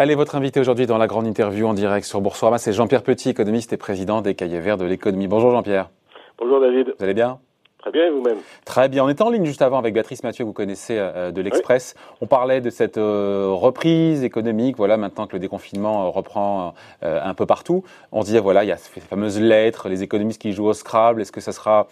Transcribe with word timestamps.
Allez, 0.00 0.14
votre 0.14 0.34
invité 0.34 0.60
aujourd'hui 0.60 0.86
dans 0.86 0.96
la 0.96 1.06
grande 1.06 1.26
interview 1.26 1.66
en 1.66 1.74
direct 1.74 2.06
sur 2.06 2.22
Boursorama, 2.22 2.56
c'est 2.56 2.72
Jean-Pierre 2.72 3.02
Petit, 3.02 3.28
économiste 3.28 3.74
et 3.74 3.76
président 3.76 4.22
des 4.22 4.34
Cahiers 4.34 4.60
Verts 4.60 4.78
de 4.78 4.86
l'économie. 4.86 5.28
Bonjour 5.28 5.50
Jean-Pierre. 5.50 5.90
Bonjour 6.38 6.58
David. 6.58 6.94
Vous 6.98 7.04
allez 7.04 7.12
bien? 7.12 7.38
Très 7.76 7.90
bien, 7.90 8.06
et 8.06 8.10
vous-même? 8.10 8.38
Très 8.64 8.88
bien. 8.88 9.04
On 9.04 9.10
était 9.10 9.20
en 9.20 9.28
ligne 9.28 9.44
juste 9.44 9.60
avant 9.60 9.78
avec 9.78 9.92
Béatrice 9.92 10.22
Mathieu, 10.22 10.44
que 10.44 10.46
vous 10.46 10.54
connaissez 10.54 10.96
euh, 10.98 11.32
de 11.32 11.42
l'Express. 11.42 11.96
On 12.22 12.26
parlait 12.26 12.62
de 12.62 12.70
cette 12.70 12.96
euh, 12.96 13.50
reprise 13.50 14.24
économique, 14.24 14.78
voilà, 14.78 14.96
maintenant 14.96 15.26
que 15.26 15.34
le 15.34 15.38
déconfinement 15.38 16.06
euh, 16.06 16.08
reprend 16.08 16.72
un 17.02 17.34
peu 17.34 17.44
partout. 17.44 17.84
On 18.10 18.22
disait, 18.22 18.40
voilà, 18.40 18.64
il 18.64 18.68
y 18.68 18.72
a 18.72 18.78
ces 18.78 19.00
fameuses 19.00 19.38
lettres, 19.38 19.90
les 19.90 20.02
économistes 20.02 20.40
qui 20.40 20.54
jouent 20.54 20.68
au 20.68 20.72
Scrabble. 20.72 21.20
Est-ce 21.20 21.32
que 21.32 21.42
ça 21.42 21.52
sera 21.52 21.88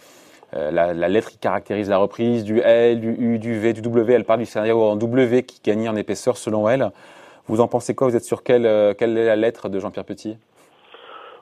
la, 0.55 0.95
lettre 0.95 1.29
qui 1.29 1.37
caractérise 1.37 1.91
la 1.91 1.99
reprise, 1.99 2.43
du 2.43 2.61
L, 2.61 3.01
du 3.01 3.15
U, 3.19 3.39
du 3.39 3.59
V, 3.59 3.75
du 3.75 3.83
W? 3.83 4.15
Elle 4.15 4.25
parle 4.25 4.41
du 4.41 4.47
scénario 4.47 4.83
en 4.83 4.97
W 4.97 5.43
qui 5.43 5.61
gagne 5.63 5.91
en 5.91 5.97
épaisseur 5.97 6.39
selon 6.39 6.71
elle. 6.71 6.91
Vous 7.49 7.63
en 7.63 7.69
pensez 7.69 7.95
quoi? 7.95 8.09
Vous 8.09 8.17
êtes 8.17 8.25
sur 8.25 8.43
quelle, 8.43 8.67
euh, 8.67 8.93
quelle 8.93 9.17
est 9.17 9.25
la 9.25 9.37
lettre 9.37 9.71
de 9.71 9.79
Jean-Pierre 9.79 10.05
Petit? 10.05 10.37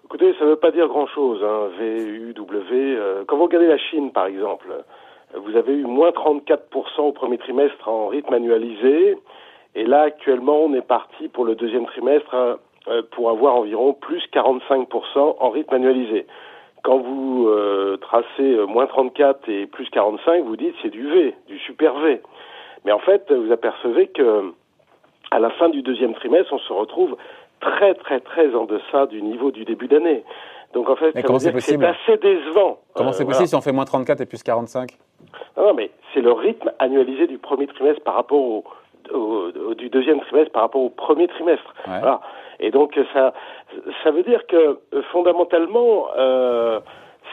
Écoutez, 0.04 0.34
ça 0.38 0.44
ne 0.44 0.50
veut 0.50 0.56
pas 0.56 0.70
dire 0.70 0.86
grand-chose, 0.86 1.42
hein, 1.42 1.68
V, 1.80 1.98
U, 1.98 2.32
W. 2.32 2.68
Euh, 2.72 3.24
quand 3.26 3.36
vous 3.36 3.42
regardez 3.42 3.66
la 3.66 3.76
Chine, 3.76 4.12
par 4.12 4.26
exemple, 4.26 4.68
vous 5.34 5.56
avez 5.56 5.72
eu 5.72 5.84
moins 5.84 6.10
34% 6.10 7.00
au 7.00 7.12
premier 7.12 7.38
trimestre 7.38 7.88
en 7.88 8.06
rythme 8.06 8.32
annualisé. 8.32 9.16
Et 9.74 9.84
là, 9.84 10.02
actuellement, 10.02 10.60
on 10.60 10.74
est 10.74 10.86
parti 10.86 11.26
pour 11.26 11.44
le 11.44 11.56
deuxième 11.56 11.86
trimestre 11.86 12.32
hein, 12.32 12.58
euh, 12.86 13.02
pour 13.10 13.28
avoir 13.30 13.56
environ 13.56 13.92
plus 13.92 14.22
45% 14.32 15.36
en 15.40 15.50
rythme 15.50 15.74
annualisé. 15.74 16.26
Quand 16.84 16.98
vous 16.98 17.50
tracez 18.00 18.64
moins 18.68 18.86
34 18.86 19.48
et 19.48 19.66
plus 19.66 19.90
45, 19.90 20.44
vous 20.44 20.54
dites 20.54 20.72
c'est 20.82 20.90
du 20.90 21.10
V, 21.10 21.34
du 21.48 21.58
super 21.58 21.98
V. 21.98 22.22
Mais 22.84 22.92
en 22.92 23.00
fait, 23.00 23.32
vous 23.32 23.50
apercevez 23.50 24.06
que 24.06 24.52
à 25.30 25.38
la 25.38 25.50
fin 25.50 25.68
du 25.68 25.82
deuxième 25.82 26.14
trimestre, 26.14 26.52
on 26.52 26.58
se 26.58 26.72
retrouve 26.72 27.16
très 27.60 27.94
très 27.94 28.20
très 28.20 28.54
en 28.54 28.64
deçà 28.64 29.06
du 29.06 29.22
niveau 29.22 29.50
du 29.50 29.64
début 29.64 29.88
d'année. 29.88 30.24
Donc 30.74 30.88
en 30.90 30.96
fait, 30.96 31.12
c'est 31.12 31.82
assez 31.84 32.16
décevant. 32.18 32.78
Comment 32.94 33.12
c'est 33.12 33.22
euh, 33.22 33.26
possible 33.26 33.48
si 33.48 33.54
on 33.54 33.60
fait 33.60 33.72
moins 33.72 33.84
34 33.84 34.20
et 34.20 34.26
plus 34.26 34.42
45 34.42 34.90
non, 35.56 35.74
mais 35.74 35.90
c'est 36.12 36.20
le 36.20 36.32
rythme 36.32 36.70
annualisé 36.78 37.26
du 37.26 37.38
premier 37.38 37.66
trimestre 37.66 38.02
par 38.02 38.14
rapport 38.14 38.38
au, 38.38 38.64
du 39.76 39.88
deuxième 39.88 40.20
trimestre 40.20 40.52
par 40.52 40.62
rapport 40.62 40.82
au 40.82 40.90
premier 40.90 41.28
trimestre. 41.28 41.74
Voilà. 41.86 42.20
Et 42.60 42.70
donc 42.70 42.98
ça 43.12 43.32
ça 44.02 44.10
veut 44.10 44.22
dire 44.22 44.46
que 44.46 44.80
fondamentalement 45.12 46.08
euh, 46.16 46.80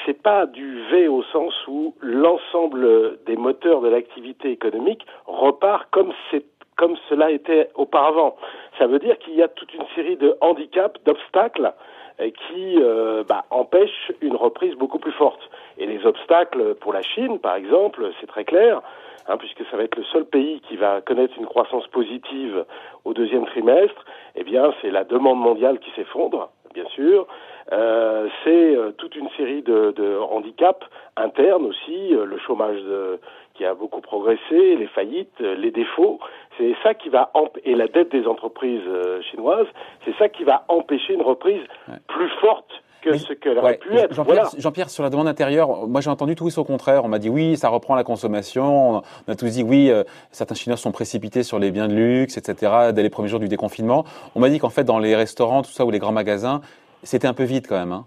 c'est 0.05 0.21
pas 0.21 0.45
du 0.45 0.81
V 0.91 1.07
au 1.07 1.23
sens 1.23 1.53
où 1.67 1.95
l'ensemble 2.01 3.19
des 3.25 3.35
moteurs 3.35 3.81
de 3.81 3.89
l'activité 3.89 4.51
économique 4.51 5.05
repart 5.25 5.87
comme 5.91 6.11
c'est 6.29 6.43
comme 6.83 6.97
cela 7.07 7.31
était 7.31 7.69
auparavant. 7.75 8.35
Ça 8.77 8.87
veut 8.87 8.99
dire 8.99 9.17
qu'il 9.19 9.35
y 9.35 9.41
a 9.41 9.47
toute 9.47 9.73
une 9.73 9.85
série 9.95 10.17
de 10.17 10.35
handicaps, 10.41 11.01
d'obstacles 11.05 11.71
euh, 12.19 12.29
qui 12.29 12.75
euh, 12.77 13.23
bah, 13.23 13.45
empêchent 13.51 14.11
une 14.19 14.35
reprise 14.35 14.75
beaucoup 14.75 14.99
plus 14.99 15.13
forte. 15.13 15.39
Et 15.77 15.85
les 15.85 16.05
obstacles 16.05 16.75
pour 16.75 16.91
la 16.91 17.01
Chine, 17.01 17.39
par 17.39 17.55
exemple, 17.55 18.11
c'est 18.19 18.27
très 18.27 18.43
clair, 18.43 18.81
hein, 19.29 19.37
puisque 19.37 19.63
ça 19.71 19.77
va 19.77 19.83
être 19.83 19.95
le 19.95 20.03
seul 20.03 20.25
pays 20.25 20.59
qui 20.67 20.75
va 20.75 20.99
connaître 20.99 21.35
une 21.37 21.45
croissance 21.45 21.87
positive 21.87 22.65
au 23.05 23.13
deuxième 23.13 23.45
trimestre. 23.45 24.03
Eh 24.35 24.43
bien, 24.43 24.73
c'est 24.81 24.91
la 24.91 25.05
demande 25.05 25.39
mondiale 25.39 25.79
qui 25.79 25.89
s'effondre, 25.91 26.49
bien 26.73 26.89
sûr. 26.89 27.27
Euh, 27.71 28.27
c'est 28.43 28.75
toute 28.97 29.15
une 29.15 29.29
série 29.37 29.61
de, 29.61 29.93
de 29.95 30.17
handicaps 30.17 30.85
internes 31.15 31.65
aussi, 31.65 32.09
le 32.09 32.37
chômage 32.39 32.81
de, 32.81 33.21
qui 33.53 33.65
a 33.65 33.73
beaucoup 33.73 34.01
progressé, 34.01 34.75
les 34.75 34.87
faillites, 34.87 35.39
les 35.39 35.71
défauts. 35.71 36.19
C'est 36.57 36.75
ça 36.83 36.93
qui 36.93 37.09
va 37.09 37.31
et 37.65 37.75
la 37.75 37.87
dette 37.87 38.11
des 38.11 38.27
entreprises 38.27 38.81
euh, 38.87 39.21
chinoises, 39.21 39.67
c'est 40.05 40.15
ça 40.17 40.29
qui 40.29 40.43
va 40.43 40.65
empêcher 40.67 41.13
une 41.13 41.21
reprise 41.21 41.61
plus 42.07 42.29
forte 42.41 42.69
que 43.01 43.17
ce 43.17 43.33
qu'elle 43.33 43.57
aurait 43.57 43.77
pu 43.77 43.93
être. 43.95 44.13
Jean-Pierre, 44.57 44.89
sur 44.89 45.03
la 45.03 45.09
demande 45.09 45.27
intérieure, 45.27 45.87
moi 45.87 46.01
j'ai 46.01 46.09
entendu 46.09 46.35
tout 46.35 46.47
au 46.57 46.63
contraire. 46.63 47.03
On 47.03 47.09
m'a 47.09 47.19
dit 47.19 47.29
oui, 47.29 47.57
ça 47.57 47.69
reprend 47.69 47.95
la 47.95 48.03
consommation. 48.03 49.01
On 49.27 49.31
a 49.31 49.35
tous 49.35 49.45
dit 49.45 49.63
oui, 49.63 49.89
euh, 49.91 50.03
certains 50.31 50.55
Chinois 50.55 50.77
sont 50.77 50.91
précipités 50.91 51.43
sur 51.43 51.59
les 51.59 51.71
biens 51.71 51.87
de 51.87 51.93
luxe, 51.93 52.37
etc. 52.37 52.91
Dès 52.93 53.03
les 53.03 53.09
premiers 53.09 53.27
jours 53.27 53.39
du 53.39 53.49
déconfinement, 53.49 54.05
on 54.35 54.39
m'a 54.39 54.49
dit 54.49 54.59
qu'en 54.59 54.69
fait 54.69 54.83
dans 54.83 54.99
les 54.99 55.15
restaurants, 55.15 55.61
tout 55.61 55.71
ça 55.71 55.85
ou 55.85 55.91
les 55.91 55.99
grands 55.99 56.13
magasins, 56.13 56.61
c'était 57.03 57.27
un 57.27 57.33
peu 57.33 57.43
vide 57.43 57.67
quand 57.67 57.77
même. 57.77 57.91
Hein. 57.91 58.05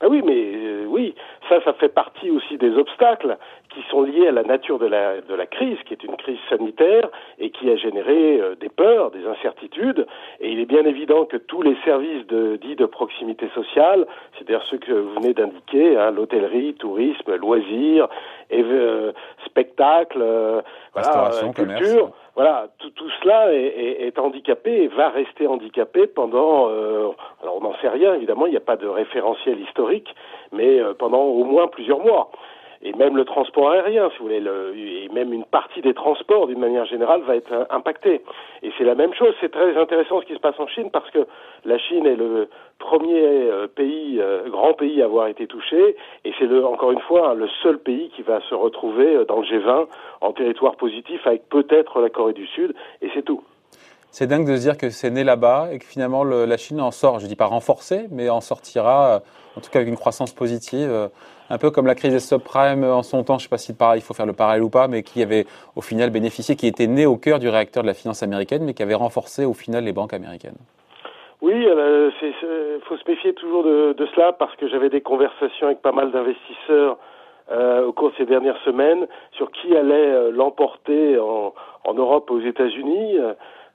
Ben 0.00 0.08
oui, 0.10 0.22
mais 0.24 0.52
euh, 0.54 0.84
oui, 0.86 1.14
ça, 1.48 1.56
ça 1.64 1.72
fait 1.74 1.88
partie 1.88 2.30
aussi 2.30 2.58
des 2.58 2.74
obstacles 2.76 3.38
qui 3.76 3.82
sont 3.90 4.02
liés 4.02 4.28
à 4.28 4.32
la 4.32 4.42
nature 4.42 4.78
de 4.78 4.86
la, 4.86 5.20
de 5.20 5.34
la 5.34 5.44
crise, 5.44 5.76
qui 5.84 5.92
est 5.92 6.02
une 6.02 6.16
crise 6.16 6.38
sanitaire 6.48 7.10
et 7.38 7.50
qui 7.50 7.70
a 7.70 7.76
généré 7.76 8.40
euh, 8.40 8.54
des 8.54 8.70
peurs, 8.70 9.10
des 9.10 9.26
incertitudes. 9.26 10.06
Et 10.40 10.50
il 10.50 10.60
est 10.60 10.66
bien 10.66 10.84
évident 10.84 11.26
que 11.26 11.36
tous 11.36 11.60
les 11.60 11.76
services 11.84 12.26
de, 12.26 12.56
dits 12.56 12.76
de 12.76 12.86
proximité 12.86 13.50
sociale, 13.54 14.06
c'est-à-dire 14.34 14.62
ceux 14.70 14.78
que 14.78 14.92
vous 14.92 15.12
venez 15.16 15.34
d'indiquer, 15.34 15.98
hein, 15.98 16.10
l'hôtellerie, 16.10 16.72
tourisme, 16.74 17.34
loisirs, 17.36 18.08
et, 18.48 18.62
euh, 18.62 19.12
spectacles, 19.44 20.22
euh, 20.22 20.62
voilà, 20.94 21.30
culture, 21.54 22.12
voilà, 22.34 22.68
tout, 22.78 22.90
tout 22.90 23.10
cela 23.20 23.52
est, 23.52 24.06
est, 24.06 24.18
handicapé 24.18 24.84
et 24.84 24.88
va 24.88 25.10
rester 25.10 25.46
handicapé 25.46 26.06
pendant. 26.06 26.68
alors 26.68 27.56
on 27.56 27.60
n'en 27.60 27.74
sait 27.80 27.88
rien, 27.88 28.14
évidemment, 28.14 28.46
il 28.46 28.50
n'y 28.50 28.56
a 28.56 28.60
pas 28.60 28.76
de 28.76 28.86
référentiel 28.86 29.60
historique, 29.60 30.14
mais 30.52 30.80
pendant 30.98 31.22
au 31.22 31.44
moins 31.44 31.66
plusieurs 31.66 32.00
mois 32.00 32.30
et 32.86 32.92
même 32.92 33.16
le 33.16 33.24
transport 33.24 33.70
aérien, 33.70 34.08
si 34.10 34.18
vous 34.18 34.26
voulez, 34.26 34.38
le, 34.38 34.72
et 34.76 35.08
même 35.12 35.32
une 35.32 35.44
partie 35.44 35.80
des 35.80 35.92
transports 35.92 36.46
d'une 36.46 36.60
manière 36.60 36.86
générale 36.86 37.20
va 37.22 37.34
être 37.34 37.66
impactée. 37.70 38.22
Et 38.62 38.70
c'est 38.78 38.84
la 38.84 38.94
même 38.94 39.12
chose, 39.12 39.34
c'est 39.40 39.50
très 39.50 39.76
intéressant 39.76 40.20
ce 40.20 40.26
qui 40.26 40.34
se 40.34 40.38
passe 40.38 40.58
en 40.60 40.68
Chine 40.68 40.90
parce 40.92 41.10
que 41.10 41.26
la 41.64 41.78
Chine 41.78 42.06
est 42.06 42.14
le 42.14 42.48
premier 42.78 43.22
euh, 43.22 43.66
pays, 43.66 44.20
euh, 44.20 44.48
grand 44.50 44.74
pays 44.74 45.02
à 45.02 45.06
avoir 45.06 45.26
été 45.26 45.48
touché, 45.48 45.96
et 46.24 46.32
c'est 46.38 46.48
encore 46.62 46.92
une 46.92 47.00
fois 47.00 47.34
le 47.34 47.48
seul 47.60 47.78
pays 47.78 48.08
qui 48.10 48.22
va 48.22 48.40
se 48.42 48.54
retrouver 48.54 49.16
euh, 49.16 49.24
dans 49.24 49.40
le 49.40 49.46
G20 49.46 49.88
en 50.20 50.32
territoire 50.32 50.76
positif 50.76 51.26
avec 51.26 51.48
peut-être 51.48 52.00
la 52.00 52.08
Corée 52.08 52.34
du 52.34 52.46
Sud, 52.46 52.72
et 53.02 53.10
c'est 53.14 53.22
tout. 53.22 53.42
C'est 54.18 54.26
dingue 54.26 54.48
de 54.48 54.56
se 54.56 54.62
dire 54.62 54.78
que 54.78 54.88
c'est 54.88 55.10
né 55.10 55.24
là-bas 55.24 55.68
et 55.70 55.78
que 55.78 55.84
finalement 55.84 56.24
la 56.24 56.56
Chine 56.56 56.80
en 56.80 56.90
sort, 56.90 57.18
je 57.18 57.24
ne 57.24 57.28
dis 57.28 57.36
pas 57.36 57.44
renforcée, 57.44 58.06
mais 58.10 58.30
en 58.30 58.40
sortira 58.40 59.20
en 59.58 59.60
tout 59.60 59.68
cas 59.70 59.80
avec 59.80 59.90
une 59.90 59.98
croissance 59.98 60.32
positive, 60.32 60.88
euh, 60.90 61.08
un 61.50 61.58
peu 61.58 61.70
comme 61.70 61.86
la 61.86 61.94
crise 61.94 62.14
des 62.14 62.20
subprimes 62.20 62.82
en 62.82 63.02
son 63.02 63.24
temps, 63.24 63.34
je 63.34 63.44
ne 63.44 63.48
sais 63.50 63.50
pas 63.50 63.58
si 63.58 63.74
il 63.96 64.00
faut 64.00 64.14
faire 64.14 64.24
le 64.24 64.32
parallèle 64.32 64.62
ou 64.62 64.70
pas, 64.70 64.88
mais 64.88 65.02
qui 65.02 65.22
avait 65.22 65.44
au 65.74 65.82
final 65.82 66.08
bénéficié, 66.08 66.56
qui 66.56 66.66
était 66.66 66.86
né 66.86 67.04
au 67.04 67.18
cœur 67.18 67.38
du 67.40 67.50
réacteur 67.50 67.82
de 67.82 67.88
la 67.88 67.92
finance 67.92 68.22
américaine, 68.22 68.64
mais 68.64 68.72
qui 68.72 68.82
avait 68.82 68.94
renforcé 68.94 69.44
au 69.44 69.52
final 69.52 69.84
les 69.84 69.92
banques 69.92 70.14
américaines. 70.14 70.56
Oui, 71.42 71.52
il 71.54 71.68
euh, 71.68 72.80
faut 72.88 72.96
se 72.96 73.04
méfier 73.06 73.34
toujours 73.34 73.64
de, 73.64 73.94
cela 74.14 74.32
parce 74.32 74.56
que 74.56 74.66
j'avais 74.66 74.88
des 74.88 75.02
conversations 75.02 75.66
avec 75.66 75.82
pas 75.82 75.92
mal 75.92 76.10
d'investisseurs 76.10 76.96
euh, 77.52 77.84
au 77.84 77.92
cours 77.92 78.12
de 78.12 78.16
ces 78.16 78.24
dernières 78.24 78.60
semaines 78.64 79.06
sur 79.32 79.50
qui 79.50 79.76
allait 79.76 80.32
l'emporter 80.32 81.18
en, 81.18 81.52
en, 81.84 81.92
Europe 81.92 82.30
aux 82.30 82.40
États-Unis. 82.40 83.18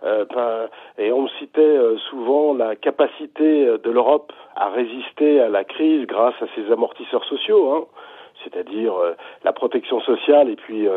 Euh, 0.04 0.68
et 0.98 1.12
on 1.12 1.28
citait 1.40 1.62
euh, 1.62 1.98
souvent 2.10 2.54
la 2.54 2.76
capacité 2.76 3.68
euh, 3.68 3.78
de 3.78 3.92
l'Europe 3.92 4.34
à 4.56 4.70
résister 4.70 5.40
à 5.40 5.50
la 5.50 5.64
crise 5.64 6.08
grâce 6.08 6.34
à 6.42 6.46
ses 6.56 6.72
amortisseurs 6.72 7.24
sociaux, 7.26 7.72
hein, 7.72 7.86
c'est-à-dire 8.44 8.94
la 9.44 9.54
protection 9.54 10.02
sociale 10.02 10.50
et 10.50 10.56
puis 10.56 10.88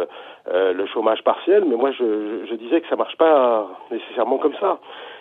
le 0.47 0.87
chômage 0.87 1.23
partiel. 1.23 1.65
Mais 1.67 1.77
moi, 1.77 1.91
je, 1.93 2.47
je 2.49 2.55
disais 2.55 2.81
que 2.81 2.89
ça 2.89 2.97
marche 2.97 3.17
pas 3.19 3.69
nécessairement 3.91 4.39
comme 4.39 4.55
ça. 4.55 4.79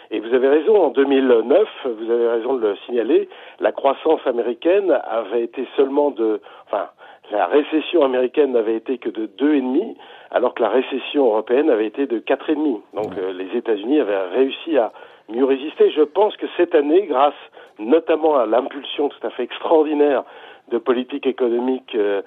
Et 0.10 0.20
vous 0.20 0.34
avez 0.34 0.48
raison, 0.48 0.82
en 0.86 0.90
2009, 0.90 1.68
vous 1.86 2.12
avez 2.12 2.28
raison 2.28 2.54
de 2.54 2.68
le 2.68 2.76
signaler, 2.86 3.28
la 3.60 3.74
croissance 3.74 4.22
américaine 4.26 4.98
avait 5.06 5.44
été 5.44 5.68
seulement 5.76 6.12
de, 6.12 6.40
enfin, 6.66 6.88
la 7.34 7.48
récession 7.48 8.04
américaine 8.04 8.52
n'avait 8.52 8.76
été 8.76 9.00
que 9.00 9.10
de 9.10 9.26
deux 9.26 9.56
et 9.56 9.62
demi, 9.62 9.98
alors 10.30 10.54
que 10.54 10.62
la 10.62 10.70
récession 10.70 11.26
européenne 11.26 11.70
avait 11.70 11.88
été 11.88 12.06
de 12.06 12.20
quatre 12.20 12.50
et 12.50 12.56
demi. 12.56 12.80
Donc 12.94 13.18
euh, 13.18 13.34
les 13.34 13.58
États-Unis 13.58 14.00
avaient 14.00 14.28
réussi 14.36 14.78
à 14.78 14.94
mieux 15.30 15.44
résister. 15.44 15.90
Je 15.92 16.04
pense 16.04 16.38
que 16.38 16.46
cette 16.58 16.76
année, 16.76 17.08
grâce 17.08 17.34
notamment 17.80 18.38
à 18.38 18.46
l'impulsion 18.46 19.10
tout 19.10 19.26
à 19.28 19.32
fait 19.32 19.44
extraordinaire 19.44 20.24
de 20.70 20.78
politique 20.78 21.26
économique 21.26 21.96
euh, 21.96 22.22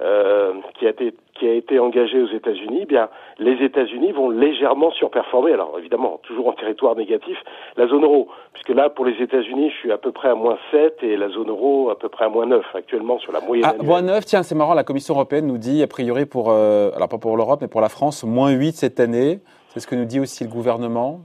euh, 0.00 0.52
qui 0.78 0.86
a 0.86 0.90
été 0.90 1.14
qui 1.34 1.48
a 1.48 1.54
été 1.54 1.78
engagé 1.78 2.20
aux 2.20 2.28
États-Unis, 2.28 2.80
eh 2.82 2.86
bien 2.86 3.08
les 3.38 3.64
États-Unis 3.64 4.12
vont 4.12 4.28
légèrement 4.28 4.90
surperformer. 4.92 5.52
Alors 5.52 5.74
évidemment, 5.78 6.20
toujours 6.22 6.48
en 6.48 6.52
territoire 6.52 6.94
négatif, 6.96 7.38
la 7.76 7.86
zone 7.86 8.04
euro, 8.04 8.28
puisque 8.52 8.68
là 8.70 8.90
pour 8.90 9.04
les 9.04 9.20
États-Unis, 9.22 9.70
je 9.70 9.76
suis 9.76 9.92
à 9.92 9.98
peu 9.98 10.12
près 10.12 10.28
à 10.28 10.34
moins 10.34 10.58
7 10.70 10.98
et 11.02 11.16
la 11.16 11.28
zone 11.30 11.48
euro 11.48 11.90
à 11.90 11.98
peu 11.98 12.08
près 12.08 12.26
à 12.26 12.28
moins 12.28 12.46
9 12.46 12.64
actuellement 12.74 13.18
sur 13.18 13.32
la 13.32 13.40
moyenne. 13.40 13.66
Ah, 13.66 13.82
moins 13.82 14.02
9, 14.02 14.24
tiens, 14.24 14.42
c'est 14.42 14.54
marrant, 14.54 14.74
la 14.74 14.84
Commission 14.84 15.14
européenne 15.14 15.46
nous 15.46 15.58
dit 15.58 15.82
a 15.82 15.86
priori 15.86 16.26
pour 16.26 16.50
euh, 16.50 16.90
alors 16.94 17.08
pas 17.08 17.18
pour 17.18 17.36
l'Europe 17.36 17.60
mais 17.62 17.68
pour 17.68 17.80
la 17.80 17.88
France 17.88 18.24
moins 18.24 18.50
8 18.50 18.72
cette 18.72 19.00
année. 19.00 19.40
C'est 19.68 19.80
ce 19.80 19.86
que 19.86 19.94
nous 19.94 20.04
dit 20.04 20.20
aussi 20.20 20.44
le 20.44 20.50
gouvernement. 20.50 21.20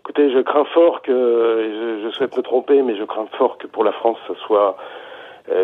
Écoutez, 0.00 0.32
je 0.32 0.40
crains 0.40 0.64
fort 0.74 1.02
que 1.02 1.12
je, 1.12 2.08
je 2.08 2.14
souhaite 2.16 2.36
me 2.36 2.42
tromper, 2.42 2.82
mais 2.82 2.96
je 2.96 3.04
crains 3.04 3.28
fort 3.38 3.58
que 3.58 3.66
pour 3.66 3.84
la 3.84 3.92
France, 3.92 4.16
ce 4.26 4.34
soit 4.46 4.76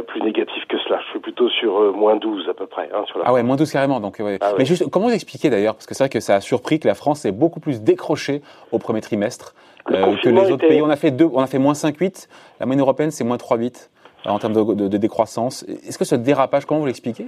plus 0.06 0.20
négatif 0.22 0.64
que 0.68 0.78
cela. 0.78 1.00
Je 1.04 1.10
suis 1.10 1.18
plutôt 1.20 1.48
sur 1.48 1.92
moins 1.94 2.16
12 2.16 2.48
à 2.48 2.54
peu 2.54 2.66
près. 2.66 2.88
Hein, 2.92 3.04
sur 3.06 3.18
la 3.18 3.24
ah 3.26 3.32
ouais, 3.32 3.42
moins 3.42 3.56
12 3.56 3.70
carrément. 3.70 4.00
Donc, 4.00 4.20
ah 4.20 4.52
Mais 4.58 4.64
juste, 4.64 4.88
comment 4.90 5.06
vous 5.06 5.14
expliquez 5.14 5.50
d'ailleurs 5.50 5.74
Parce 5.74 5.86
que 5.86 5.94
c'est 5.94 6.04
vrai 6.04 6.08
que 6.08 6.20
ça 6.20 6.36
a 6.36 6.40
surpris 6.40 6.80
que 6.80 6.88
la 6.88 6.94
France 6.94 7.24
est 7.24 7.32
beaucoup 7.32 7.60
plus 7.60 7.82
décrochée 7.82 8.42
au 8.72 8.78
premier 8.78 9.00
trimestre 9.00 9.54
que 9.86 10.28
les 10.28 10.50
autres 10.50 10.66
pays. 10.66 10.82
On 10.82 10.90
a 10.90 10.96
fait 10.96 11.10
deux, 11.10 11.28
on 11.32 11.40
a 11.40 11.46
fait 11.46 11.58
moins 11.58 11.74
5,8. 11.74 12.28
La 12.60 12.66
moyenne 12.66 12.80
européenne, 12.80 13.10
c'est 13.10 13.24
moins 13.24 13.36
3,8 13.36 13.88
en 14.24 14.38
termes 14.38 14.54
de, 14.54 14.88
de, 14.88 14.96
décroissance. 14.96 15.62
Est-ce 15.62 15.98
que 15.98 16.04
ce 16.04 16.16
dérapage, 16.16 16.66
comment 16.66 16.80
vous 16.80 16.86
l'expliquez? 16.86 17.26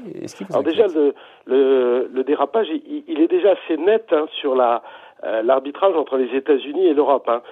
Alors 0.50 0.64
déjà, 0.64 0.87
le, 0.88 1.14
le, 1.46 2.10
le, 2.12 2.25
dérapage, 2.25 2.66
il, 2.70 3.05
il, 3.06 3.20
est 3.20 3.28
déjà 3.28 3.52
assez 3.52 3.76
net 3.76 4.06
hein, 4.10 4.26
sur 4.40 4.56
la 4.56 4.82
euh, 5.25 5.43
l'arbitrage 5.43 5.97
entre 5.97 6.17
les 6.17 6.37
États-Unis 6.37 6.87
et 6.87 6.94
l'Europe. 6.94 7.29
Hein. 7.29 7.43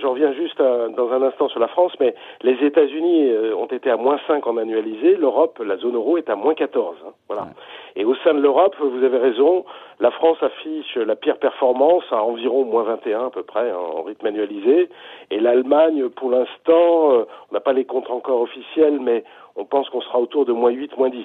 J'en 0.00 0.10
reviens 0.10 0.32
juste 0.32 0.60
euh, 0.60 0.88
dans 0.88 1.12
un 1.12 1.22
instant 1.22 1.48
sur 1.48 1.60
la 1.60 1.68
France, 1.68 1.92
mais 2.00 2.14
les 2.42 2.54
États-Unis 2.66 3.30
euh, 3.30 3.54
ont 3.54 3.66
été 3.66 3.90
à 3.90 3.96
moins 3.96 4.18
5 4.26 4.44
en 4.46 4.56
annualisé, 4.56 5.14
l'Europe, 5.16 5.60
la 5.64 5.76
zone 5.76 5.94
euro, 5.94 6.18
est 6.18 6.28
à 6.28 6.34
moins 6.34 6.54
14. 6.54 6.96
Hein. 7.06 7.12
Voilà. 7.28 7.46
Et 7.94 8.04
au 8.04 8.14
sein 8.16 8.34
de 8.34 8.40
l'Europe, 8.40 8.74
vous 8.80 9.04
avez 9.04 9.18
raison, 9.18 9.64
la 10.00 10.10
France 10.10 10.38
affiche 10.42 10.96
la 10.96 11.14
pire 11.14 11.38
performance 11.38 12.04
à 12.10 12.22
environ 12.22 12.64
moins 12.64 12.82
21 12.82 13.26
à 13.26 13.30
peu 13.30 13.44
près 13.44 13.70
hein, 13.70 13.76
en 13.76 14.02
rythme 14.02 14.26
annualisé, 14.26 14.88
et 15.30 15.38
l'Allemagne, 15.38 16.08
pour 16.10 16.30
l'instant, 16.30 17.24
on 17.50 17.52
n'a 17.52 17.60
pas 17.60 17.72
les 17.72 17.84
comptes 17.84 18.10
encore 18.10 18.40
officiels, 18.40 18.98
mais 19.00 19.24
on 19.54 19.64
pense 19.64 19.88
qu'on 19.90 20.00
sera 20.02 20.20
autour 20.20 20.44
de 20.44 20.52
moins 20.52 20.70
8, 20.70 20.96
moins 20.98 21.08
10. 21.08 21.24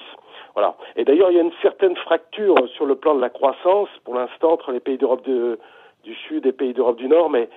Voilà. 0.54 0.76
Et 0.96 1.04
d'ailleurs, 1.04 1.30
il 1.30 1.36
y 1.36 1.40
a 1.40 1.42
une 1.42 1.52
certaine 1.62 1.96
fracture 1.96 2.54
sur 2.76 2.86
le 2.86 2.94
plan 2.94 3.14
de 3.14 3.20
la 3.20 3.30
croissance, 3.30 3.88
pour 4.04 4.14
l'instant, 4.14 4.52
entre 4.52 4.72
les 4.72 4.80
pays 4.80 4.98
d'Europe 4.98 5.24
du 5.24 6.14
Sud 6.26 6.44
et 6.44 6.48
les 6.48 6.52
pays 6.52 6.74
d'Europe 6.74 6.96
du 6.96 7.08
Nord, 7.08 7.30
mais 7.30 7.48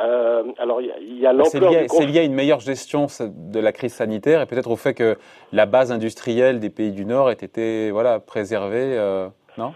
euh, 0.00 0.42
alors 0.58 0.80
il 0.80 1.20
y 1.20 1.26
a, 1.26 1.32
l'ampleur. 1.32 1.72
C'est 1.88 2.06
lié, 2.06 2.18
à 2.18 2.22
une 2.24 2.34
meilleure 2.34 2.58
gestion 2.58 3.06
de 3.20 3.60
la 3.60 3.70
crise 3.70 3.94
sanitaire 3.94 4.40
et 4.40 4.46
peut-être 4.46 4.70
au 4.70 4.76
fait 4.76 4.92
que 4.92 5.16
la 5.52 5.66
base 5.66 5.92
industrielle 5.92 6.58
des 6.58 6.70
pays 6.70 6.90
du 6.90 7.04
Nord 7.04 7.30
ait 7.30 7.34
été 7.34 7.92
voilà 7.92 8.18
préservée, 8.18 8.98
euh, 8.98 9.28
non? 9.56 9.72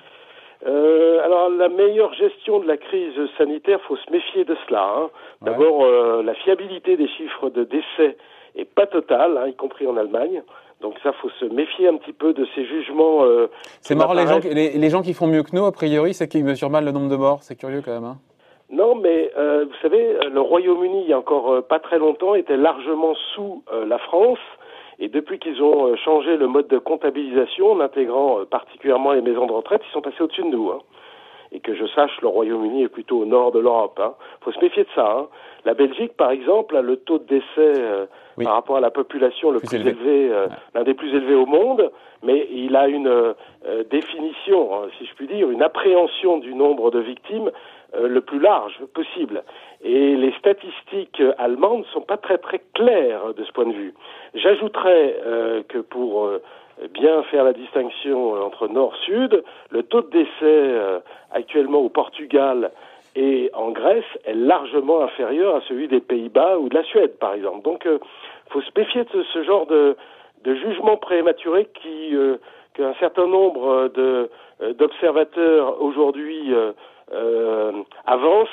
Euh, 0.67 1.25
alors 1.25 1.51
la 1.51 1.69
meilleure 1.69 2.13
gestion 2.15 2.59
de 2.59 2.67
la 2.67 2.77
crise 2.77 3.15
sanitaire, 3.37 3.81
faut 3.83 3.97
se 3.97 4.11
méfier 4.11 4.45
de 4.45 4.57
cela. 4.67 4.93
Hein. 4.97 5.11
D'abord, 5.41 5.87
la 5.87 6.35
fiabilité 6.35 6.97
des 6.97 7.07
chiffres 7.07 7.49
de 7.51 7.63
décès 7.63 8.17
est 8.57 8.65
pas 8.65 8.89
totale, 8.89 9.39
hein, 9.39 9.47
y 9.47 9.55
compris 9.55 9.87
en 9.87 9.97
Allemagne. 9.97 10.43
Donc 10.81 10.95
ça, 11.03 11.13
faut 11.13 11.31
se 11.41 11.45
méfier 11.47 11.89
un 11.89 11.97
petit 11.97 12.13
peu 12.13 12.33
de 12.33 12.47
ces 12.55 12.65
jugements. 12.65 13.25
Euh, 13.25 13.49
c'est 13.81 13.95
marrant, 13.95 14.15
les 14.15 14.27
gens, 14.27 14.39
les, 14.39 14.91
gens 14.91 15.03
qui 15.03 15.13
font 15.13 15.27
mieux 15.27 15.43
que 15.43 15.55
nous, 15.55 15.65
a 15.65 15.73
priori, 15.73 16.15
c'est 16.15 16.29
qu'ils 16.29 16.45
mesurent 16.45 16.71
mal 16.71 16.85
le 16.85 16.93
nombre 16.93 17.09
de 17.09 17.17
morts. 17.17 17.43
C'est 17.43 17.57
curieux 17.57 17.83
quand 17.85 17.93
même. 17.93 18.05
Hein 18.05 18.19
non, 18.71 18.95
mais 18.97 19.31
euh, 19.39 19.65
vous 19.65 19.77
savez, 19.81 20.19
le 20.31 20.41
Royaume-Uni, 20.41 21.05
il 21.05 21.09
y 21.09 21.15
a 21.15 21.19
encore 21.19 21.51
euh, 21.53 21.61
pas 21.63 21.79
très 21.79 21.99
longtemps, 21.99 22.35
était 22.35 22.59
largement 22.59 23.15
sous 23.35 23.63
euh, 23.73 23.87
la 23.87 23.99
France. 23.99 24.39
Et 24.99 25.09
depuis 25.09 25.39
qu'ils 25.39 25.63
ont 25.63 25.95
changé 25.97 26.37
le 26.37 26.49
mode 26.49 26.67
de 26.67 26.79
comptabilisation, 26.79 27.71
en 27.71 27.81
intégrant 27.81 28.45
particulièrement 28.51 29.13
les 29.13 29.23
maisons 29.23 29.47
de 29.47 29.53
retraite, 29.53 29.81
ils 29.89 29.93
sont 29.93 30.01
passés 30.01 30.21
au-dessus 30.21 30.43
de 30.43 30.49
nous. 30.49 30.71
Hein. 30.71 30.81
Et 31.53 31.61
que 31.61 31.75
je 31.75 31.87
sache, 31.87 32.21
le 32.21 32.29
Royaume-Uni 32.29 32.83
est 32.83 32.89
plutôt 32.89 33.21
au 33.21 33.25
nord 33.25 33.53
de 33.53 33.59
l'Europe. 33.59 33.99
Hein. 34.03 34.15
faut 34.41 34.53
se 34.53 34.61
méfier 34.61 34.85
de 34.85 34.89
ça. 34.95 35.17
Hein. 35.19 35.29
La 35.65 35.75
Belgique, 35.75 36.13
par 36.17 36.31
exemple, 36.31 36.77
a 36.77 36.83
le 36.83 36.97
taux 36.97 37.19
de 37.19 37.25
décès 37.25 38.07
par 38.45 38.55
rapport 38.55 38.77
à 38.77 38.81
la 38.81 38.91
population 38.91 39.51
le 39.51 39.61
plus, 39.61 39.75
élevé, 39.75 40.31
euh, 40.31 40.47
l'un 40.75 40.85
des 40.85 40.95
plus 40.95 41.15
élevés 41.15 41.35
au 41.35 41.47
monde, 41.47 41.91
mais 42.23 42.49
il 42.51 42.77
a 42.77 42.89
une 42.89 43.09
euh, 43.09 43.35
définition, 43.91 44.75
hein, 44.75 44.89
si 44.99 45.07
je 45.07 45.15
puis 45.15 45.27
dire, 45.27 45.51
une 45.51 45.63
appréhension 45.63 46.39
du 46.39 46.55
nombre 46.55 46.91
de 46.91 47.01
victimes 47.01 47.51
euh, 47.95 48.09
le 48.09 48.21
plus 48.21 48.39
large 48.39 48.79
possible. 48.95 49.43
Et 49.83 50.17
les 50.17 50.33
statistiques 50.39 51.23
allemandes 51.39 51.81
ne 51.81 51.93
sont 51.93 52.01
pas 52.01 52.17
très 52.17 52.39
très 52.39 52.61
claires 52.75 53.35
de 53.35 53.45
ce 53.45 53.53
point 53.53 53.67
de 53.67 53.73
vue. 53.73 53.95
J'ajouterais 54.35 55.21
que 55.69 55.79
pour 55.79 56.29
bien 56.95 57.23
faire 57.25 57.45
la 57.45 57.53
distinction 57.53 58.33
entre 58.33 58.69
nord-sud, 58.69 59.43
le 59.71 59.83
taux 59.83 60.03
de 60.03 60.11
décès 60.11 61.03
actuellement 61.33 61.79
au 61.79 61.89
Portugal 61.89 62.71
et 63.19 63.51
en 63.53 63.71
Grèce 63.71 64.05
est 64.25 64.35
largement 64.35 65.03
inférieur 65.03 65.57
à 65.57 65.61
celui 65.63 65.89
des 65.89 66.01
Pays-Bas 66.01 66.59
ou 66.59 66.69
de 66.69 66.75
la 66.77 66.85
Suède, 66.85 67.19
par 67.19 67.35
exemple. 67.35 67.63
Donc, 67.63 67.85
euh, 67.87 67.99
faut 68.51 68.61
se 68.61 68.71
méfier 68.77 69.05
de 69.05 69.23
ce, 69.33 69.43
genre 69.43 69.67
de, 69.67 69.97
de 70.45 70.55
jugement 70.55 70.97
prématuré 70.97 71.69
qui 71.83 72.15
euh, 72.15 72.37
qu'un 72.75 72.95
certain 73.01 73.27
nombre 73.27 73.89
de 73.89 74.31
euh, 74.63 74.73
d'observateurs 74.75 75.83
aujourd'hui 75.83 76.55
euh, 77.13 77.73
avancent. 78.07 78.49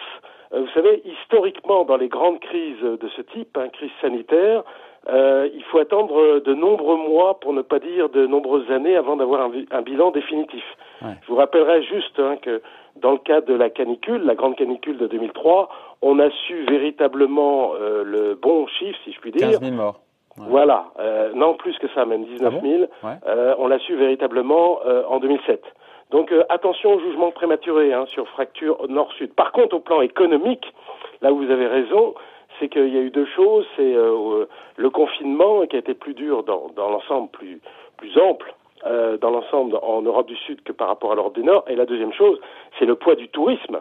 Vous 0.52 0.70
savez, 0.74 1.02
historiquement, 1.06 1.84
dans 1.84 1.98
les 1.98 2.08
grandes 2.08 2.40
crises 2.40 2.82
de 2.82 3.10
ce 3.16 3.22
type, 3.22 3.58
hein, 3.58 3.68
crise 3.70 3.92
sanitaire, 4.00 4.64
euh, 5.10 5.50
il 5.54 5.64
faut 5.66 5.80
attendre 5.80 6.40
de 6.40 6.54
nombreux 6.54 6.98
mois, 6.98 7.40
pour 7.40 7.54
ne 7.54 7.62
pas 7.62 7.80
dire 7.80 8.10
de 8.10 8.26
nombreuses 8.26 8.70
années, 8.72 8.96
avant 8.96 9.16
d'avoir 9.16 9.42
un, 9.42 9.52
un, 9.72 9.82
bilan 9.82 10.12
définitif. 10.12 10.64
Je 11.02 11.28
vous 11.28 11.36
rappellerai 11.36 11.84
juste 11.84 12.20
hein, 12.20 12.38
que 12.42 12.62
dans 12.96 13.12
le 13.12 13.18
cas 13.18 13.42
de 13.42 13.54
la 13.54 13.70
canicule, 13.70 14.24
la 14.24 14.36
grande 14.36 14.56
canicule 14.56 14.98
de 14.98 15.08
2003, 15.08 15.70
on 16.02 16.20
a 16.20 16.30
su 16.48 16.66
véritablement 16.66 17.74
euh, 17.76 18.04
le 18.04 18.36
bon 18.36 18.68
chiffre, 18.68 18.98
si 19.04 19.12
je 19.12 19.20
puis 19.20 19.32
dire. 19.32 19.52
15 19.52 19.62
000 19.62 19.76
morts. 19.76 20.00
Voilà, 20.38 20.88
euh, 21.00 21.32
non 21.34 21.54
plus 21.54 21.78
que 21.80 21.88
ça, 21.96 22.06
même 22.06 22.26
19 22.26 22.62
000. 22.62 22.84
Ah 23.04 23.18
euh, 23.28 23.56
on 23.58 23.68
l'a 23.68 23.80
su 23.80 23.96
véritablement 23.96 24.80
euh, 24.86 25.04
en 25.08 25.20
2007. 25.20 25.64
Donc 26.12 26.32
attention 26.50 26.94
au 26.94 27.00
jugement 27.00 27.32
prématuré 27.32 27.94
hein, 27.94 28.06
sur 28.08 28.28
fracture 28.30 28.86
nord-sud. 28.90 29.34
Par 29.34 29.52
contre, 29.52 29.76
au 29.76 29.80
plan 29.80 30.02
économique, 30.02 30.74
là 31.22 31.32
où 31.32 31.38
vous 31.38 31.52
avez 31.52 31.68
raison, 31.68 32.14
c'est 32.60 32.70
qu'il 32.70 32.94
y 32.94 32.98
a 32.98 33.02
eu 33.02 33.10
deux 33.10 33.28
choses. 33.36 33.66
C'est 33.76 33.94
le 33.94 34.90
confinement 34.90 35.66
qui 35.66 35.76
a 35.76 35.80
été 35.80 35.94
plus 35.94 36.14
dur 36.14 36.44
dans, 36.44 36.70
dans 36.76 36.90
l'ensemble, 36.90 37.30
plus, 37.30 37.62
plus 37.98 38.18
ample 38.18 38.54
euh, 38.86 39.18
dans 39.18 39.32
l'ensemble 39.32 39.80
en 39.82 40.04
Europe 40.04 40.28
du 40.28 40.36
Sud 40.36 40.62
que 40.62 40.72
par 40.72 40.88
rapport 40.90 41.12
à 41.12 41.16
l'Europe 41.16 41.34
du 41.34 41.44
Nord. 41.44 41.64
Et 41.68 41.76
la 41.76 41.88
deuxième 41.88 42.14
chose, 42.14 42.40
c'est 42.78 42.86
le 42.86 42.96
poids 42.96 43.16
du 43.16 43.30
tourisme. 43.30 43.80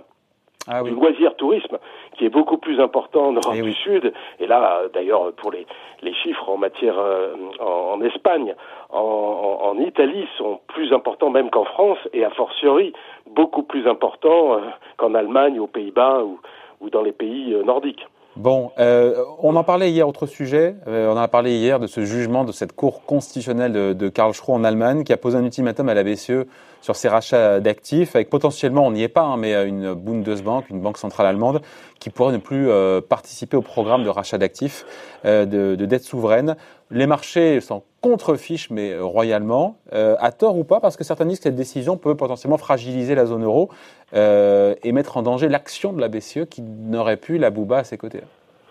Ah 0.67 0.83
du 0.83 0.93
loisir 0.93 1.37
tourisme 1.37 1.77
qui 2.17 2.25
est 2.25 2.31
beaucoup 2.31 2.57
plus 2.57 2.81
important 2.81 3.27
en 3.27 3.33
Europe 3.33 3.53
eh 3.55 3.61
du 3.61 3.75
Sud 3.75 4.15
et 4.41 4.47
là 4.47 4.81
d'ailleurs 4.95 5.31
pour 5.35 5.51
les, 5.51 5.67
les 6.01 6.15
chiffres 6.15 6.49
en 6.49 6.57
matière 6.57 6.99
euh, 6.99 7.35
en, 7.61 8.01
Espagne 8.01 8.55
en, 8.89 9.59
en, 9.63 9.79
Italie 9.79 10.27
sont 10.39 10.61
plus 10.69 10.91
importants 10.95 11.29
même 11.29 11.51
qu'en 11.51 11.67
France 11.67 11.99
et 12.15 12.25
a 12.25 12.31
fortiori 12.31 12.95
beaucoup 13.27 13.63
plus 13.63 13.87
importants 13.87 14.55
euh, 14.55 14.61
qu'en 14.97 15.13
Allemagne 15.13 15.61
aux 15.61 15.67
Pays-Bas 15.67 16.23
ou, 16.25 16.41
ou 16.81 16.89
dans 16.89 17.03
les 17.03 17.13
pays 17.13 17.55
nordiques. 17.63 18.07
Bon, 18.37 18.73
euh, 18.81 19.25
on 19.39 19.55
en 19.55 19.63
parlait 19.63 19.93
hier, 19.93 20.09
autre 20.09 20.27
sujet. 20.27 20.75
Euh, 20.89 21.09
on 21.09 21.13
en 21.13 21.19
a 21.19 21.29
parlé 21.29 21.57
hier 21.57 21.79
de 21.79 21.87
ce 21.87 22.05
jugement 22.05 22.45
de 22.45 22.51
cette 22.51 22.73
Cour 22.73 23.05
constitutionnelle 23.05 23.73
de, 23.73 23.93
de 23.93 24.09
Karl 24.09 24.33
Schroe 24.33 24.55
en 24.55 24.65
Allemagne 24.65 25.05
qui 25.05 25.13
a 25.13 25.17
posé 25.17 25.39
un 25.39 25.45
ultimatum 25.45 25.89
à 25.89 25.95
la 25.95 26.03
BCE 26.03 26.45
sur 26.81 26.97
ses 26.97 27.09
rachats 27.09 27.61
d'actifs, 27.61 28.17
avec 28.17 28.29
potentiellement, 28.31 28.87
on 28.87 28.91
n'y 28.91 29.05
est 29.05 29.09
pas, 29.09 29.23
hein, 29.23 29.37
mais 29.37 29.55
une 29.67 29.95
Bundesbank, 29.95 30.69
une 30.69 30.81
banque 30.81 30.99
centrale 30.99 31.29
allemande, 31.29 31.63
qui 32.01 32.11
pourrait 32.11 32.33
ne 32.33 32.39
plus 32.39 32.69
euh, 32.69 33.01
participer 33.01 33.57
au 33.57 33.63
programme 33.63 34.03
de 34.03 34.09
rachat 34.09 34.37
d'actifs, 34.37 34.85
de, 35.25 35.45
de 35.45 35.87
dette 35.87 36.03
souveraine. 36.03 36.57
Les 36.91 37.07
marchés 37.07 37.61
s'en 37.61 37.83
contrefichent, 38.01 38.71
mais 38.71 38.99
royalement, 38.99 39.79
à 39.93 40.33
tort 40.33 40.57
ou 40.59 40.65
pas, 40.65 40.81
parce 40.81 40.97
que 40.97 41.05
certains 41.05 41.25
disent 41.25 41.39
que 41.39 41.45
cette 41.45 41.55
décision 41.55 41.97
peut 41.97 42.15
potentiellement 42.17 42.59
fragiliser 42.59 43.15
la 43.15 43.25
zone 43.25 43.45
euro 43.45 43.71
et 44.13 44.93
mettre 44.93 45.17
en 45.17 45.23
danger 45.23 45.49
l'action 45.49 45.93
de 45.93 46.01
la 46.01 46.09
BCE 46.09 46.47
qui 46.49 46.63
n'aurait 46.63 47.17
plus 47.17 47.39
la 47.39 47.51
bouba 47.51 47.79
à 47.79 47.85
ses 47.85 47.97
côtés. 47.97 48.21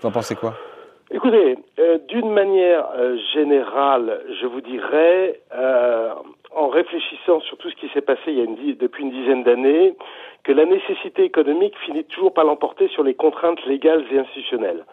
Vous 0.02 0.08
en 0.08 0.12
pensez 0.12 0.36
quoi? 0.36 0.54
Écoutez, 1.12 1.58
d'une 2.08 2.32
manière 2.32 2.88
générale, 3.34 4.22
je 4.42 4.46
vous 4.46 4.62
dirais, 4.62 5.42
en 6.56 6.68
réfléchissant 6.70 7.40
sur 7.42 7.58
tout 7.58 7.70
ce 7.70 7.76
qui 7.76 7.90
s'est 7.90 8.02
passé 8.02 8.34
depuis 8.80 9.04
une 9.04 9.12
dizaine 9.12 9.44
d'années, 9.44 9.96
que 10.44 10.52
la 10.52 10.66
nécessité 10.66 11.24
économique 11.24 11.74
finit 11.86 12.04
toujours 12.04 12.34
par 12.34 12.46
l'emporter 12.46 12.88
sur 12.90 13.04
les 13.04 13.16
contraintes 13.16 13.66
légales 13.66 14.04
et 14.12 14.20
institutionnelles. 14.20 14.86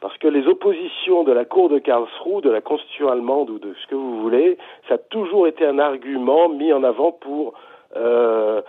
Parce 0.00 0.16
que 0.18 0.28
les 0.28 0.46
oppositions 0.46 1.24
de 1.24 1.32
la 1.32 1.44
Cour 1.44 1.68
de 1.68 1.78
Karlsruhe, 1.78 2.42
de 2.42 2.50
la 2.50 2.60
Constitution 2.60 3.08
allemande 3.08 3.50
ou 3.50 3.58
de 3.58 3.74
ce 3.82 3.86
que 3.88 3.94
vous 3.94 4.20
voulez, 4.20 4.56
ça 4.88 4.94
a 4.94 4.98
toujours 4.98 5.46
été 5.46 5.66
un 5.66 5.78
argument 5.78 6.48
mis 6.48 6.72
en 6.72 6.84
avant 6.84 7.12
pour 7.12 7.54
euh, 7.96 8.62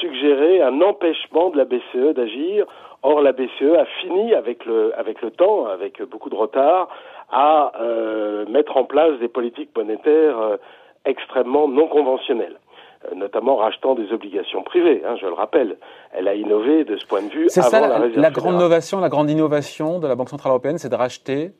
suggérer 0.00 0.60
un 0.62 0.80
empêchement 0.82 1.50
de 1.50 1.56
la 1.56 1.64
BCE 1.64 2.14
d'agir. 2.14 2.66
Or, 3.02 3.20
la 3.22 3.32
BCE 3.32 3.74
a 3.78 3.84
fini 4.00 4.34
avec 4.34 4.64
le, 4.66 4.92
avec 4.98 5.22
le 5.22 5.30
temps, 5.30 5.66
avec 5.66 6.02
beaucoup 6.02 6.30
de 6.30 6.34
retard, 6.34 6.88
à 7.30 7.72
euh, 7.80 8.46
mettre 8.46 8.76
en 8.76 8.84
place 8.84 9.18
des 9.18 9.28
politiques 9.28 9.70
monétaires 9.76 10.38
euh, 10.38 10.56
extrêmement 11.04 11.68
non 11.68 11.88
conventionnelle 11.88 12.56
euh, 12.56 12.65
notamment 13.14 13.56
rachetant 13.56 13.94
des 13.94 14.12
obligations 14.12 14.62
privées, 14.62 15.02
hein, 15.06 15.16
je 15.20 15.26
le 15.26 15.32
rappelle. 15.32 15.78
Elle 16.12 16.28
a 16.28 16.34
innové 16.34 16.84
de 16.84 16.96
ce 16.96 17.06
point 17.06 17.22
de 17.22 17.28
vue. 17.28 17.46
C'est 17.48 17.62
ça 17.62 17.80
la, 17.80 18.08
la, 18.08 18.30
grande 18.30 18.54
innovation, 18.54 19.00
la 19.00 19.08
grande 19.08 19.30
innovation 19.30 19.98
de 19.98 20.06
la 20.06 20.14
Banque 20.14 20.30
centrale 20.30 20.50
européenne, 20.50 20.78
c'est 20.78 20.88
de 20.88 20.94
racheter 20.96 21.52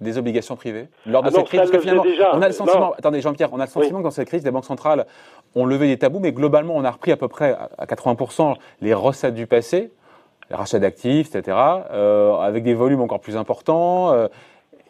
des 0.00 0.18
obligations 0.18 0.56
privées 0.56 0.88
lors 1.06 1.22
de 1.22 1.28
ah 1.28 1.30
cette 1.30 1.46
crise. 1.46 1.60
Parce 1.60 1.70
que 1.70 1.78
finalement, 1.78 2.04
on 2.32 2.42
a 2.42 2.46
le 2.46 2.52
sentiment, 2.52 2.92
attendez 2.92 3.20
Jean-Pierre, 3.20 3.48
on 3.52 3.60
a 3.60 3.64
le 3.64 3.70
sentiment 3.70 3.98
que 3.98 4.04
dans 4.04 4.10
cette 4.10 4.28
crise, 4.28 4.44
les 4.44 4.50
banques 4.50 4.64
centrales 4.64 5.06
ont 5.54 5.64
levé 5.64 5.86
des 5.86 5.98
tabous, 5.98 6.20
mais 6.20 6.32
globalement, 6.32 6.74
on 6.76 6.84
a 6.84 6.90
repris 6.90 7.12
à 7.12 7.16
peu 7.16 7.28
près 7.28 7.56
à 7.78 7.86
80% 7.86 8.56
les 8.82 8.94
recettes 8.94 9.34
du 9.34 9.46
passé, 9.46 9.90
les 10.50 10.56
rachats 10.56 10.78
d'actifs, 10.78 11.34
etc., 11.34 11.56
euh, 11.90 12.34
avec 12.36 12.62
des 12.62 12.74
volumes 12.74 13.00
encore 13.00 13.20
plus 13.20 13.36
importants. 13.36 14.12
Euh, 14.12 14.28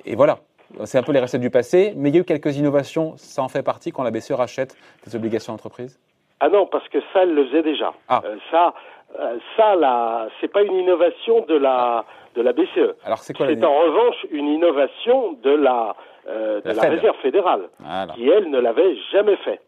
et 0.05 0.17
voilà. 0.17 0.39
C'est 0.85 0.99
un 0.99 1.03
peu 1.03 1.13
les 1.13 1.21
recettes 1.21 1.41
du 1.41 1.51
passé, 1.51 1.93
mais 1.97 2.11
il 2.11 2.15
y 2.15 2.19
a 2.19 2.21
eu 2.21 2.25
quelques 2.25 2.57
innovations, 2.57 3.15
ça 3.17 3.43
en 3.43 3.49
fait 3.49 3.63
partie 3.63 3.93
quand 3.93 4.03
la 4.03 4.11
BCE 4.11 4.33
rachète 4.33 4.77
des 5.07 5.17
obligations 5.17 5.53
d'entreprise? 5.53 5.99
Ah 6.41 6.49
non, 6.49 6.67
parce 6.67 6.87
que 6.89 6.99
ça, 7.13 7.23
elle 7.23 7.35
le 7.35 7.47
faisait 7.47 7.63
déjà. 7.63 7.93
Ah. 8.09 8.21
Euh, 8.25 8.37
ça, 8.51 8.75
euh, 9.19 9.39
ça, 9.57 9.75
là, 9.77 10.29
c'est 10.41 10.49
pas 10.53 10.63
une 10.63 10.75
innovation 10.77 11.45
de 11.49 11.57
la 11.57 12.05
de 12.35 12.43
la 12.43 12.53
BCE. 12.53 12.95
Alors 13.05 13.19
c'est 13.21 13.33
quoi 13.35 13.47
C'est 13.47 13.55
la 13.55 13.71
en 13.71 13.79
revanche 13.81 14.17
une 14.31 14.47
innovation 14.49 15.33
de 15.43 15.51
la 15.53 15.97
euh, 16.29 16.61
de 16.61 16.69
La 16.69 16.75
la, 16.75 16.83
Fed. 16.83 16.91
Réserve 16.93 17.17
fédérale, 17.23 17.63
Voilà. 17.81 18.13
qui 18.13 18.29
elle 18.29 18.51
ne 18.51 18.59
l'avait 18.59 18.95
jamais 19.13 19.37
fait. 19.37 19.61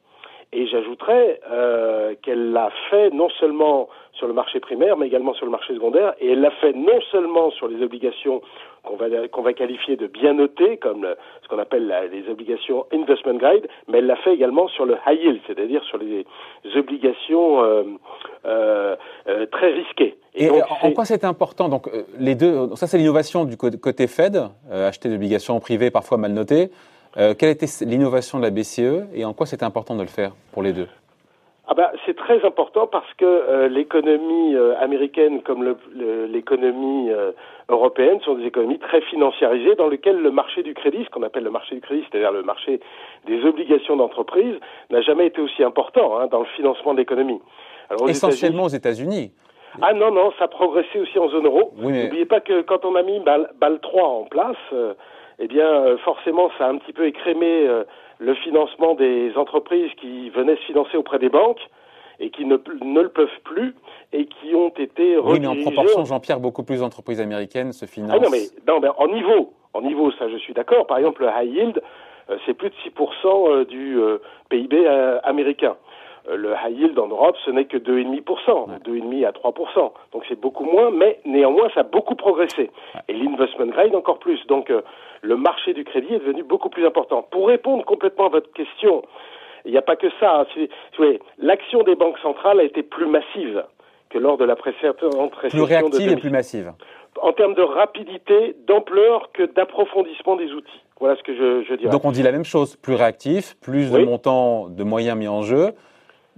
Et 0.53 0.67
j'ajouterais 0.67 1.41
euh, 1.51 2.15
qu'elle 2.23 2.53
l'a 2.53 2.71
fait 2.89 3.11
non 3.11 3.29
seulement 3.39 3.89
sur 4.15 4.27
le 4.27 4.33
marché 4.33 4.61
primaire, 4.61 4.97
mais 4.97 5.07
également 5.07 5.35
sur 5.35 5.45
le 5.45 5.53
marché 5.53 5.75
secondaire, 5.75 6.15
et 6.21 6.33
elle 6.33 6.41
l'a 6.41 6.51
fait 6.53 6.73
non 6.73 6.99
seulement 7.13 7.51
sur 7.51 7.69
les 7.69 7.83
obligations 7.85 8.41
qu'on 8.83 8.97
va 8.97 9.07
qu'on 9.29 9.43
va 9.43 9.53
qualifier 9.53 9.97
de 9.97 10.07
bien 10.07 10.33
notées, 10.33 10.79
comme 10.79 11.03
le- 11.03 11.17
ce 11.43 11.49
qu'on 11.49 11.59
appelle 11.59 11.87
la- 11.87 12.07
les 12.07 12.27
obligations 12.31 12.87
investment 12.93 13.35
grade, 13.35 13.69
mais 13.89 13.99
elle 13.99 14.07
l'a 14.07 14.17
fait 14.17 14.33
également 14.33 14.69
sur 14.69 14.87
le 14.87 14.97
high 15.07 15.21
yield, 15.23 15.41
c'est-à-dire 15.47 15.85
sur 15.85 15.99
les 15.99 16.25
obligations 16.77 17.63
euh, 17.63 17.83
euh, 18.47 18.97
très 19.53 19.73
risquées. 19.73 20.17
Et 20.35 20.49
donc, 20.49 20.63
en 20.83 20.91
quoi 20.93 21.05
c'est 21.05 21.25
important? 21.25 21.69
Donc 21.69 21.91
les 22.19 22.35
deux, 22.35 22.75
ça 22.77 22.87
c'est 22.87 22.97
l'innovation 22.99 23.45
du 23.45 23.57
côté 23.59 24.07
Fed, 24.07 24.37
euh, 24.71 24.89
acheter 24.89 25.09
des 25.11 25.17
obligations 25.17 25.61
privées 25.61 25.91
parfois 25.91 26.17
mal 26.17 26.33
notées. 26.33 26.71
Euh, 27.19 27.35
quelle 27.35 27.51
était 27.51 27.67
l'innovation 27.85 28.39
de 28.39 28.45
la 28.45 28.51
BCE 28.51 29.09
et 29.15 29.25
en 29.25 29.33
quoi 29.33 29.47
c'était 29.47 29.65
important 29.65 29.97
de 29.97 30.03
le 30.03 30.09
faire 30.09 30.33
pour 30.53 30.63
les 30.63 30.73
deux? 30.73 30.89
Ah 31.71 31.75
bah, 31.75 31.93
c'est 32.07 32.17
très 32.17 32.43
important 32.47 32.87
parce 32.87 33.13
que 33.19 33.25
euh, 33.27 33.69
l'économie 33.69 34.55
euh, 34.55 34.75
américaine 34.81 35.43
comme 35.43 35.77
l'économie 35.95 37.11
euh, 37.11 37.33
européenne 37.69 38.21
sont 38.25 38.37
des 38.37 38.47
économies 38.47 38.79
très 38.79 39.03
financiarisées 39.03 39.75
dans 39.75 39.89
lesquelles 39.89 40.19
le 40.19 40.31
marché 40.31 40.63
du 40.63 40.73
crédit, 40.73 41.05
ce 41.05 41.11
qu'on 41.11 41.23
appelle 41.25 41.45
le 41.45 41.51
marché 41.51 41.75
du 41.75 41.83
crédit, 41.83 42.05
c'est-à-dire 42.11 42.33
le 42.33 42.43
marché 42.43 42.81
des 43.27 43.45
obligations 43.45 43.97
d'entreprise, 43.97 44.55
n'a 44.91 45.03
jamais 45.03 45.27
été 45.27 45.43
aussi 45.43 45.63
important 45.63 46.19
hein, 46.19 46.29
dans 46.31 46.41
le 46.41 46.47
financement 46.57 46.95
de 46.95 47.01
l'économie. 47.01 47.41
Essentiellement 48.07 48.65
aux 48.65 48.69
États-Unis. 48.69 49.33
Ah 49.83 49.93
non, 49.93 50.11
non, 50.11 50.33
ça 50.39 50.45
a 50.45 50.49
progressé 50.49 50.99
aussi 51.01 51.19
en 51.19 51.29
zone 51.29 51.45
euro. 51.45 51.73
Oui, 51.77 51.93
mais- 51.93 52.05
N'oubliez 52.05 52.25
pas 52.25 52.41
que 52.41 52.63
quand 52.63 52.85
on 52.87 52.95
a 52.95 53.03
mis 53.03 53.21
BAL, 53.21 53.51
BAL 53.61 53.81
3 53.81 54.09
en 54.09 54.25
place, 54.25 54.57
eh 55.39 55.47
bien, 55.49 55.67
euh, 55.67 55.97
forcément, 55.99 56.51
ça 56.59 56.67
a 56.67 56.71
un 56.71 56.79
petit 56.79 56.93
peu 56.93 57.07
écrémé 57.07 57.47
euh, 57.67 57.85
le 58.19 58.35
financement 58.35 58.95
des 58.95 59.33
entreprises 59.37 59.91
qui 60.01 60.31
venaient 60.31 60.57
se 60.57 60.63
financer 60.63 60.97
auprès 60.97 61.19
des 61.19 61.29
banques 61.29 61.61
et 62.21 62.31
qui 62.31 62.45
ne, 62.45 62.57
ne 62.83 63.01
le 63.03 63.09
peuvent 63.09 63.29
plus 63.45 63.75
et 64.13 64.27
qui 64.27 64.55
ont 64.55 64.71
été 64.71 65.17
Oui, 65.19 65.39
mais 65.41 65.47
en 65.47 65.53
redirigées- 65.55 65.63
proportion, 65.75 66.05
Jean-Pierre, 66.05 66.41
beaucoup 66.41 66.65
plus 66.65 66.81
d'entreprises 66.81 67.21
américaines 67.21 67.73
se 67.73 67.87
financent. 67.87 68.13
Ah 68.15 68.19
non, 68.19 68.31
mais, 68.31 68.43
non, 68.67 68.81
mais 68.81 68.89
en 68.97 69.07
niveau, 69.07 69.53
en 69.75 69.83
niveau, 69.83 70.11
ça 70.13 70.29
je 70.29 70.37
suis 70.39 70.53
d'accord. 70.55 70.87
Par 70.89 70.99
exemple, 70.99 71.23
le 71.23 71.29
high 71.29 71.55
yield, 71.55 71.83
euh, 72.31 72.37
c'est 72.45 72.55
plus 72.55 72.71
de 72.71 72.75
6% 72.85 73.49
euh, 73.51 73.65
du 73.65 74.01
euh, 74.01 74.19
PIB 74.49 74.87
américain. 75.23 75.77
Le 76.31 76.53
high 76.53 76.77
yield 76.79 76.99
en 76.99 77.07
Europe, 77.07 77.37
ce 77.47 77.51
n'est 77.51 77.65
que 77.65 77.79
2,5%, 77.79 78.83
2,5 78.85 79.25
à 79.27 79.31
3%. 79.31 79.93
Donc 80.13 80.25
c'est 80.29 80.39
beaucoup 80.39 80.65
moins, 80.65 80.91
mais 80.91 81.21
néanmoins, 81.25 81.71
ça 81.73 81.81
a 81.81 81.85
beaucoup 81.85 82.17
progressé. 82.17 82.71
Et 83.09 83.13
l'investment 83.15 83.67
grade 83.67 83.95
encore 83.95 84.19
plus. 84.19 84.45
Donc 84.47 84.69
euh, 84.71 84.83
le 85.23 85.37
marché 85.37 85.75
du 85.75 85.85
crédit 85.85 86.15
est 86.15 86.19
devenu 86.19 86.43
beaucoup 86.43 86.69
plus 86.71 86.87
important. 86.87 87.23
Pour 87.31 87.49
répondre 87.49 87.85
complètement 87.85 88.27
à 88.27 88.31
votre 88.31 88.53
question, 88.53 89.03
il 89.65 89.73
n'y 89.73 89.79
a 89.79 89.83
pas 89.83 89.97
que 89.97 90.07
ça. 90.21 90.41
hein. 90.41 90.47
Si- 90.55 90.69
si 90.97 91.19
L'action 91.39 91.83
des 91.83 91.95
banques 91.97 92.19
centrales 92.19 92.61
a 92.61 92.65
été 92.65 92.83
plus 92.83 93.07
massive 93.07 93.65
que 94.11 94.19
lors 94.19 94.39
de 94.39 94.45
la 94.45 94.57
précédente 94.57 95.35
récession 95.35 95.49
plus 95.51 95.59
de 95.59 95.63
réactive 95.65 96.01
et 96.01 96.05
2000 96.07 96.21
plus 96.21 96.31
massive. 96.31 96.73
en 97.21 97.33
termes 97.33 97.55
de 97.55 97.63
rapidité, 97.63 98.55
d'ampleur 98.67 99.31
que 99.33 99.43
d'approfondissement 99.43 100.37
des 100.37 100.51
outils. 100.53 100.83
Voilà 101.01 101.17
ce 101.17 101.23
que 101.23 101.35
je, 101.35 101.65
je 101.69 101.75
dirais. 101.75 101.91
Donc 101.91 102.05
on 102.05 102.13
dit 102.13 102.23
la 102.23 102.33
même 102.33 102.45
chose, 102.45 102.77
plus 102.77 102.95
réactif, 102.95 103.57
plus 103.61 103.91
de 103.93 103.99
montants 104.05 104.69
de 104.69 104.83
moyens 104.85 105.17
mis 105.19 105.29
en 105.29 105.43
jeu, 105.43 105.73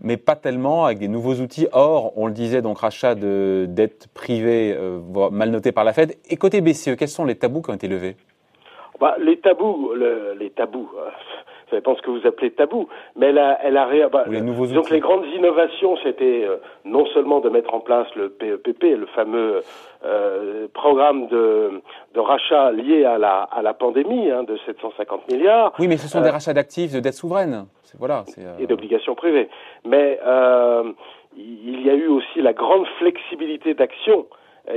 mais 0.02 0.16
pas 0.16 0.34
tellement 0.36 0.86
avec 0.86 0.98
des 0.98 1.08
nouveaux 1.08 1.34
outils. 1.34 1.68
Or, 1.72 2.12
on 2.16 2.26
le 2.26 2.32
disait, 2.32 2.62
donc 2.62 2.78
rachat 2.78 3.14
de 3.14 3.66
dettes 3.68 4.08
privées 4.14 4.74
euh, 4.76 4.98
mal 5.30 5.50
notées 5.50 5.72
par 5.72 5.84
la 5.84 5.92
Fed. 5.92 6.14
Et 6.30 6.36
côté 6.36 6.60
BCE, 6.62 6.96
quels 6.98 7.08
sont 7.08 7.24
les 7.26 7.36
tabous 7.36 7.62
qui 7.62 7.70
ont 7.70 7.74
été 7.74 7.86
levés? 7.88 8.16
Bah, 9.00 9.16
les 9.18 9.38
tabous, 9.38 9.92
le- 9.94 10.34
les 10.38 10.50
tabous, 10.50 10.90
euh, 10.98 11.08
ça 11.70 11.76
dépend 11.76 11.96
ce 11.96 12.02
que 12.02 12.10
vous 12.10 12.26
appelez 12.26 12.50
tabou, 12.50 12.86
mais 13.16 13.28
elle 13.28 13.38
a, 13.38 13.58
elle 13.64 13.76
a 13.78 13.86
ré- 13.86 14.06
bah, 14.12 14.24
les 14.28 14.42
nouveaux 14.42 14.66
donc 14.66 14.90
les 14.90 15.00
grandes 15.00 15.24
innovations, 15.34 15.96
c'était 16.02 16.44
euh, 16.44 16.56
non 16.84 17.06
seulement 17.06 17.40
de 17.40 17.48
mettre 17.48 17.72
en 17.72 17.80
place 17.80 18.06
le 18.14 18.28
PEPP, 18.28 18.82
le 18.98 19.06
fameux 19.14 19.62
euh, 20.04 20.68
programme 20.74 21.28
de, 21.28 21.80
de 22.14 22.20
rachat 22.20 22.72
lié 22.72 23.04
à 23.06 23.16
la, 23.16 23.42
à 23.44 23.62
la 23.62 23.72
pandémie 23.72 24.30
hein, 24.30 24.42
de 24.42 24.58
750 24.66 25.32
milliards, 25.32 25.72
Oui, 25.78 25.88
mais 25.88 25.96
ce 25.96 26.06
sont 26.08 26.18
Euh, 26.18 26.22
des 26.24 26.30
rachats 26.30 26.52
d'actifs, 26.52 26.92
de 26.92 27.00
dettes 27.00 27.14
souveraines. 27.14 27.66
Voilà, 27.98 28.24
euh, 28.38 28.58
et 28.58 28.66
d'obligations 28.66 29.14
privées. 29.14 29.48
Mais 29.84 30.20
euh, 30.24 30.92
il 31.36 31.80
y 31.84 31.90
a 31.90 31.94
eu 31.94 32.06
aussi 32.08 32.40
la 32.42 32.52
grande 32.52 32.86
flexibilité 32.98 33.74
d'action 33.74 34.26
euh, 34.30 34.34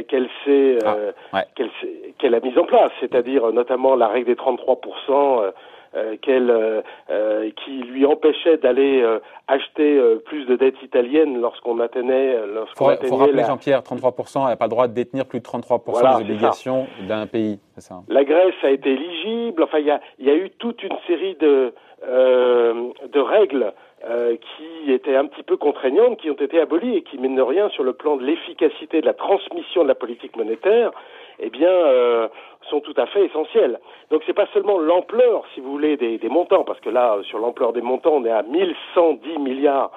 qu'elle 0.08 0.30
s'est 0.44 0.78
euh, 0.86 1.12
Ah, 1.32 1.38
ouais. 1.38 1.46
qu'elle 1.56 1.70
qu'elle 2.18 2.36
a 2.36 2.40
mise 2.40 2.58
en 2.58 2.66
place, 2.66 2.92
c'est-à-dire 3.00 3.46
euh, 3.46 3.52
notamment 3.52 3.96
la 3.96 4.08
règle 4.08 4.28
des 4.28 4.36
33 4.36 4.80
euh, 5.10 5.52
euh, 5.96 6.16
qu'elle, 6.22 6.50
euh, 6.50 6.82
euh, 7.12 7.52
qui 7.64 7.72
lui 7.84 8.06
empêchait 8.06 8.58
d'aller 8.58 9.02
euh, 9.04 9.20
acheter 9.48 9.96
euh, 9.98 10.16
plus 10.26 10.46
de 10.46 10.56
dettes 10.56 10.82
italiennes 10.82 11.40
lorsqu'on 11.40 11.80
atteignait 11.80 12.34
euh, 12.36 12.46
Il 12.48 12.54
lorsqu'on 12.56 12.86
faut, 12.86 12.90
atteignait 12.90 13.10
faut 13.10 13.18
rappeler, 13.18 13.38
la, 13.38 13.48
Jean-Pierre, 13.48 13.82
33%, 13.82 14.42
elle 14.42 14.48
n'a 14.50 14.56
pas 14.56 14.66
le 14.66 14.70
droit 14.72 14.88
de 14.88 14.94
détenir 14.94 15.26
plus 15.26 15.40
de 15.40 15.46
33% 15.46 15.82
Voilà, 15.86 16.16
des 16.18 16.24
obligations 16.24 16.88
d'un 17.08 17.28
pays. 17.28 17.60
C'est 17.76 17.82
ça. 17.82 18.02
La 18.08 18.24
Grèce 18.24 18.56
a 18.64 18.72
été 18.72 18.92
éligible. 18.92 19.62
Enfin, 19.64 19.78
il 19.80 19.86
y 19.86 19.92
a, 19.92 20.02
y 20.20 20.30
a 20.32 20.36
eu 20.36 20.50
toute 20.58 20.82
une 20.82 20.96
série 21.06 21.36
de, 21.36 21.74
euh, 22.08 22.74
de 23.12 23.20
règles 23.20 23.72
euh, 24.10 24.36
qui 24.36 24.92
étaient 24.92 25.16
un 25.16 25.26
petit 25.28 25.44
peu 25.44 25.56
contraignantes, 25.58 26.18
qui 26.20 26.30
ont 26.30 26.34
été 26.36 26.60
abolies 26.60 26.98
et 26.98 27.02
qui, 27.04 27.18
mine 27.18 27.36
de 27.36 27.42
rien, 27.42 27.70
sur 27.70 27.84
le 27.84 27.94
plan 27.94 28.18
de 28.18 28.24
l'efficacité 28.24 29.00
de 29.02 29.06
la 29.06 29.14
transmission 29.14 29.84
de 29.84 29.88
la 29.88 29.96
politique 29.96 30.36
monétaire, 30.36 30.92
eh 31.40 31.50
bien, 31.50 31.70
euh, 31.70 32.28
sont 32.70 32.82
tout 32.82 32.94
à 32.98 33.06
fait 33.08 33.26
essentielles. 33.26 33.80
Donc, 34.12 34.22
c'est 34.26 34.34
pas 34.34 34.48
seulement 34.54 34.78
l'ampleur, 34.78 35.44
si 35.54 35.62
vous 35.62 35.72
voulez, 35.72 35.98
des, 35.98 36.18
des 36.18 36.30
montants, 36.30 36.64
parce 36.64 36.80
que 36.82 36.90
là, 36.90 37.18
sur 37.24 37.40
l'ampleur 37.40 37.74
des 37.74 37.82
montants, 37.82 38.16
on 38.16 38.26
est 38.26 38.32
à 38.32 38.44
1110 38.44 39.40
milliards 39.40 39.92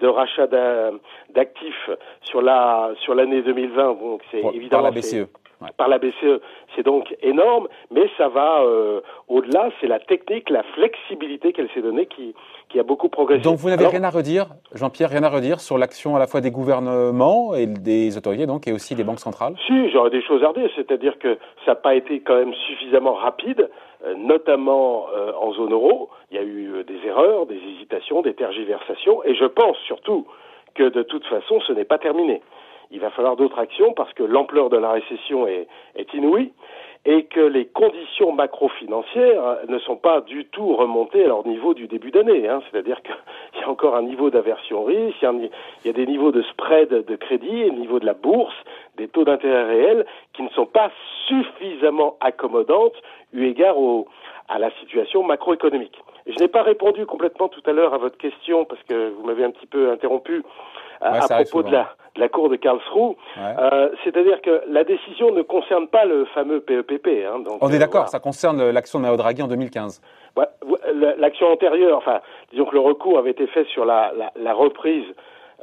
de 0.00 0.06
rachats 0.06 0.46
d'un- 0.46 0.98
d'actifs 1.30 1.90
sur 2.22 2.40
la 2.40 2.90
sur 3.00 3.14
l'année 3.14 3.42
2020. 3.42 3.94
Donc, 4.00 4.22
c'est 4.30 4.40
par 4.40 4.54
évidemment 4.54 4.82
la 4.84 4.90
BCE. 4.90 5.28
Par 5.76 5.88
la 5.88 5.98
BCE. 5.98 6.40
C'est 6.74 6.84
donc 6.84 7.14
énorme, 7.22 7.68
mais 7.90 8.08
ça 8.18 8.28
va 8.28 8.62
euh, 8.62 9.00
au-delà. 9.28 9.70
C'est 9.80 9.86
la 9.86 9.98
technique, 9.98 10.50
la 10.50 10.62
flexibilité 10.74 11.52
qu'elle 11.52 11.68
s'est 11.74 11.82
donnée 11.82 12.06
qui, 12.06 12.34
qui 12.68 12.78
a 12.78 12.82
beaucoup 12.82 13.08
progressé. 13.08 13.42
Donc 13.42 13.56
vous 13.56 13.68
n'avez 13.68 13.82
Alors, 13.82 13.92
rien 13.92 14.04
à 14.04 14.10
redire, 14.10 14.46
Jean-Pierre, 14.74 15.10
rien 15.10 15.22
à 15.22 15.28
redire 15.28 15.60
sur 15.60 15.78
l'action 15.78 16.16
à 16.16 16.18
la 16.18 16.26
fois 16.26 16.40
des 16.40 16.50
gouvernements 16.50 17.54
et 17.54 17.66
des 17.66 18.16
autorités, 18.16 18.46
donc, 18.46 18.66
et 18.66 18.72
aussi 18.72 18.94
des 18.94 19.04
banques 19.04 19.20
centrales? 19.20 19.54
Si, 19.66 19.90
j'aurais 19.90 20.10
des 20.10 20.22
choses 20.22 20.42
à 20.42 20.48
redire, 20.48 20.70
c'est-à-dire 20.74 21.18
que 21.18 21.38
ça 21.64 21.72
n'a 21.72 21.74
pas 21.76 21.94
été 21.94 22.20
quand 22.20 22.36
même 22.36 22.54
suffisamment 22.66 23.14
rapide, 23.14 23.70
euh, 24.04 24.14
notamment 24.16 25.06
euh, 25.14 25.32
en 25.40 25.52
zone 25.52 25.72
euro. 25.72 26.10
Il 26.30 26.36
y 26.36 26.40
a 26.40 26.44
eu 26.44 26.84
des 26.84 27.06
erreurs, 27.06 27.46
des 27.46 27.60
hésitations, 27.74 28.22
des 28.22 28.34
tergiversations, 28.34 29.22
et 29.24 29.34
je 29.34 29.44
pense 29.44 29.76
surtout 29.86 30.26
que 30.74 30.88
de 30.88 31.02
toute 31.02 31.26
façon, 31.26 31.60
ce 31.60 31.72
n'est 31.72 31.84
pas 31.84 31.98
terminé. 31.98 32.40
Il 32.92 33.00
va 33.00 33.10
falloir 33.10 33.36
d'autres 33.36 33.58
actions 33.58 33.94
parce 33.94 34.12
que 34.12 34.22
l'ampleur 34.22 34.68
de 34.68 34.76
la 34.76 34.92
récession 34.92 35.46
est, 35.46 35.66
inouïe 36.12 36.52
et 37.04 37.24
que 37.24 37.40
les 37.40 37.64
conditions 37.64 38.32
macro-financières 38.32 39.58
ne 39.66 39.78
sont 39.78 39.96
pas 39.96 40.20
du 40.20 40.44
tout 40.44 40.76
remontées 40.76 41.24
à 41.24 41.28
leur 41.28 41.44
niveau 41.46 41.74
du 41.74 41.88
début 41.88 42.10
d'année. 42.10 42.46
Hein. 42.46 42.60
C'est-à-dire 42.70 43.00
qu'il 43.02 43.14
y 43.60 43.64
a 43.64 43.68
encore 43.68 43.96
un 43.96 44.02
niveau 44.02 44.30
d'aversion 44.30 44.84
risque, 44.84 45.16
il 45.22 45.50
y, 45.86 45.88
a 45.88 45.92
des 45.92 46.06
niveaux 46.06 46.32
de 46.32 46.42
spread 46.42 46.90
de 46.90 47.16
crédit, 47.16 47.64
au 47.64 47.72
niveau 47.72 47.98
de 47.98 48.06
la 48.06 48.14
bourse, 48.14 48.54
des 48.98 49.08
taux 49.08 49.24
d'intérêt 49.24 49.64
réels 49.64 50.06
qui 50.34 50.42
ne 50.42 50.50
sont 50.50 50.66
pas 50.66 50.90
suffisamment 51.26 52.18
accommodantes 52.20 52.94
eu 53.32 53.46
égard 53.46 53.76
à 54.48 54.58
la 54.58 54.70
situation 54.80 55.22
macroéconomique. 55.22 55.98
Je 56.26 56.38
n'ai 56.38 56.48
pas 56.48 56.62
répondu 56.62 57.06
complètement 57.06 57.48
tout 57.48 57.62
à 57.66 57.72
l'heure 57.72 57.94
à 57.94 57.98
votre 57.98 58.18
question 58.18 58.64
parce 58.64 58.82
que 58.84 59.10
vous 59.10 59.24
m'avez 59.24 59.44
un 59.44 59.50
petit 59.50 59.66
peu 59.66 59.90
interrompu 59.90 60.44
à, 61.02 61.12
Ouais, 61.12 61.44
propos 61.44 61.62
de 61.62 61.72
la, 61.72 61.88
de 62.14 62.20
la 62.20 62.28
Cour 62.28 62.48
de 62.48 62.56
Karlsruhe. 62.56 63.16
Ouais. 63.36 63.54
Euh, 63.58 63.88
C'est-à-dire 64.04 64.40
que 64.42 64.62
la 64.68 64.84
décision 64.84 65.32
ne 65.32 65.42
concerne 65.42 65.88
pas 65.88 66.04
le 66.04 66.24
fameux 66.26 66.60
PEPP. 66.60 67.08
Hein, 67.26 67.40
donc, 67.40 67.58
On 67.60 67.68
est 67.70 67.76
euh, 67.76 67.78
d'accord, 67.78 68.02
voilà. 68.02 68.06
ça 68.08 68.20
concerne 68.20 68.70
l'action 68.70 68.98
de 68.98 69.02
Mario 69.04 69.16
Draghi 69.18 69.42
en 69.42 69.48
2015. 69.48 70.00
Ouais, 70.36 70.44
ouais, 70.66 70.78
la- 70.94 71.16
L'action 71.16 71.48
antérieure, 71.48 71.98
enfin, 71.98 72.20
disons 72.52 72.64
que 72.66 72.74
le 72.74 72.80
recours 72.80 73.18
avait 73.18 73.30
été 73.32 73.46
fait 73.48 73.64
sur 73.66 73.84
la, 73.84 74.12
la, 74.16 74.30
la 74.36 74.54
reprise 74.54 75.04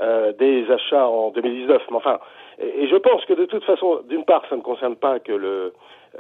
euh, 0.02 0.32
des 0.34 0.70
achats 0.72 1.08
en 1.08 1.30
2019. 1.32 1.82
Mais 1.92 1.98
enfin, 1.98 2.20
et, 2.60 2.84
et 2.84 2.88
je 2.88 2.96
pense 2.96 3.26
que 3.26 3.34
de 3.34 3.46
toute 3.46 3.64
façon, 3.64 4.00
d'une 4.10 4.26
part, 4.26 4.44
ça 4.50 4.56
ne 4.56 4.62
concerne 4.62 4.96
pas 4.96 5.20
que 5.20 5.32
le, 5.32 5.74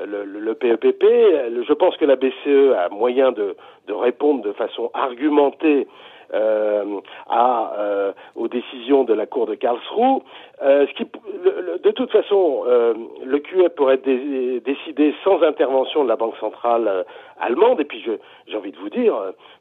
le, 0.04 0.24
le- 0.26 0.40
le 0.40 0.54
PEPP. 0.56 1.04
Le- 1.04 1.64
Je 1.64 1.74
pense 1.74 1.96
que 1.98 2.06
la 2.06 2.16
BCE 2.16 2.74
a 2.78 2.90
moyen 2.90 3.32
de, 3.32 3.56
de 3.88 3.94
répondre 3.94 4.42
de 4.44 4.52
façon 4.54 4.90
argumentée 4.94 5.88
à, 6.34 7.74
aux 8.36 8.48
décisions 8.48 9.04
de 9.04 9.14
la 9.14 9.26
Cour 9.26 9.48
de 9.48 9.56
Karlsruhe. 9.56 10.22
ce 10.62 10.94
qui, 10.94 11.06
de 11.84 11.92
toute 11.92 12.12
façon, 12.12 12.64
le 12.66 13.40
QE 13.40 13.70
pourrait 13.76 13.96
être 13.96 14.64
décidé 14.64 15.14
sans 15.24 15.42
intervention 15.42 16.04
de 16.04 16.10
la 16.10 16.16
Banque 16.16 16.38
centrale 16.40 17.06
allemande. 17.40 17.80
Et 17.82 17.86
puis, 17.86 18.04
j'ai 18.48 18.58
envie 18.58 18.72
de 18.72 18.78
vous 18.78 18.90
dire, 18.90 19.16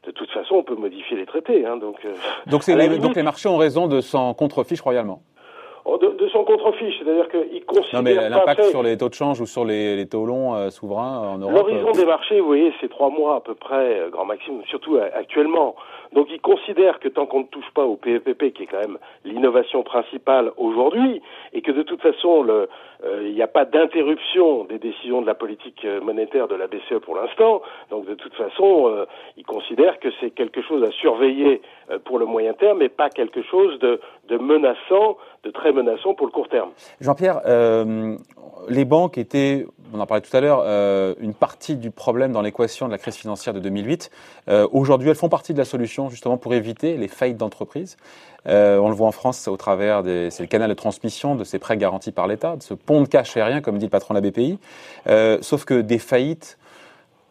de 0.05 0.11
toute 0.11 0.29
façon, 0.31 0.55
on 0.55 0.63
peut 0.63 0.75
modifier 0.75 1.17
les 1.17 1.25
traités. 1.25 1.65
Hein, 1.65 1.77
donc, 1.77 2.05
donc, 2.47 2.67
les, 2.67 2.99
donc 2.99 3.15
les 3.15 3.23
marchés 3.23 3.49
ont 3.49 3.57
raison 3.57 3.87
de 3.87 4.01
s'en 4.01 4.33
contrefiche 4.33 4.81
royalement. 4.81 5.21
Oh, 5.91 5.97
de, 5.97 6.27
son 6.27 6.43
contrefiche, 6.43 6.95
c'est-à-dire 6.99 7.27
qu'il 7.29 7.65
considère. 7.65 8.01
Non, 8.01 8.01
mais 8.03 8.29
l'impact 8.29 8.63
sur 8.65 8.83
les 8.83 8.95
taux 8.97 9.09
de 9.09 9.15
change 9.15 9.41
ou 9.41 9.47
sur 9.47 9.65
les, 9.65 10.05
taux 10.07 10.25
longs 10.25 10.53
euh, 10.53 10.69
souverains 10.69 11.33
en 11.33 11.37
Europe. 11.39 11.53
L'horizon 11.55 11.89
euh, 11.89 11.93
des 11.93 12.05
marchés, 12.05 12.39
vous 12.39 12.47
voyez, 12.47 12.71
c'est 12.79 12.89
trois 12.89 13.09
mois 13.09 13.37
à 13.37 13.39
peu 13.39 13.55
près, 13.55 13.99
euh, 13.99 14.09
grand 14.09 14.25
maximum, 14.25 14.61
surtout 14.65 14.97
actuellement. 14.97 15.75
Donc 16.13 16.27
il 16.29 16.41
considère 16.41 16.99
que 16.99 17.07
tant 17.07 17.25
qu'on 17.25 17.39
ne 17.39 17.45
touche 17.45 17.69
pas 17.73 17.85
au 17.85 17.95
PEPP, 17.95 18.53
qui 18.53 18.63
est 18.63 18.67
quand 18.67 18.79
même 18.79 18.97
l'innovation 19.25 19.81
principale 19.81 20.51
aujourd'hui, 20.57 21.21
et 21.53 21.61
que 21.61 21.71
de 21.71 21.81
toute 21.81 22.01
façon, 22.01 22.43
le, 22.43 22.69
il 23.03 23.33
n'y 23.33 23.41
a 23.41 23.47
pas 23.47 23.65
d'interruption 23.65 24.65
des 24.65 24.77
décisions 24.77 25.21
de 25.21 25.27
la 25.27 25.33
politique 25.33 25.85
monétaire 26.01 26.47
de 26.47 26.55
la 26.55 26.67
BCE 26.67 26.99
pour 27.01 27.15
l'instant. 27.15 27.61
Donc 27.89 28.05
de 28.05 28.13
toute 28.13 28.33
façon, 28.33 29.05
il 29.37 29.45
considère 29.45 29.99
que 29.99 30.09
c'est 30.19 30.31
quelque 30.31 30.61
chose 30.61 30.83
à 30.83 30.91
surveiller 30.91 31.61
pour 32.05 32.19
le 32.19 32.25
moyen 32.25 32.53
terme, 32.53 32.79
mais 32.79 32.89
pas 32.89 33.09
quelque 33.09 33.41
chose 33.43 33.79
de, 33.79 33.99
menaçant, 34.37 35.17
de 35.43 35.51
très 35.51 35.71
menaçant 35.71 36.13
pour 36.13 36.27
le 36.27 36.31
court 36.31 36.49
terme. 36.49 36.71
Jean-Pierre, 36.99 37.41
euh, 37.45 38.17
les 38.67 38.85
banques 38.85 39.17
étaient, 39.17 39.65
on 39.93 39.99
en 39.99 40.05
parlait 40.05 40.21
tout 40.21 40.35
à 40.35 40.41
l'heure, 40.41 40.63
euh, 40.65 41.13
une 41.19 41.33
partie 41.33 41.75
du 41.75 41.91
problème 41.91 42.31
dans 42.31 42.41
l'équation 42.41 42.87
de 42.87 42.91
la 42.91 42.97
crise 42.97 43.15
financière 43.15 43.53
de 43.53 43.59
2008. 43.59 44.09
Euh, 44.47 44.67
aujourd'hui, 44.71 45.09
elles 45.09 45.15
font 45.15 45.29
partie 45.29 45.53
de 45.53 45.57
la 45.57 45.65
solution 45.65 46.09
justement 46.09 46.37
pour 46.37 46.53
éviter 46.53 46.97
les 46.97 47.07
faillites 47.07 47.37
d'entreprises. 47.37 47.97
On 48.45 48.89
le 48.89 48.95
voit 48.95 49.07
en 49.07 49.11
France 49.11 49.47
au 49.47 49.57
travers 49.57 50.03
des, 50.03 50.29
c'est 50.31 50.43
le 50.43 50.47
canal 50.47 50.69
de 50.69 50.73
transmission 50.73 51.35
de 51.35 51.43
ces 51.43 51.59
prêts 51.59 51.77
garantis 51.77 52.11
par 52.11 52.27
l'État, 52.27 52.55
de 52.55 52.63
ce 52.63 52.73
pont 52.73 53.01
de 53.01 53.07
cash 53.07 53.35
aérien, 53.37 53.61
comme 53.61 53.77
dit 53.77 53.85
le 53.85 53.91
patron 53.91 54.13
de 54.13 54.19
la 54.19 54.29
BPI. 54.29 54.59
sauf 55.41 55.65
que 55.65 55.81
des 55.81 55.99
faillites 55.99 56.57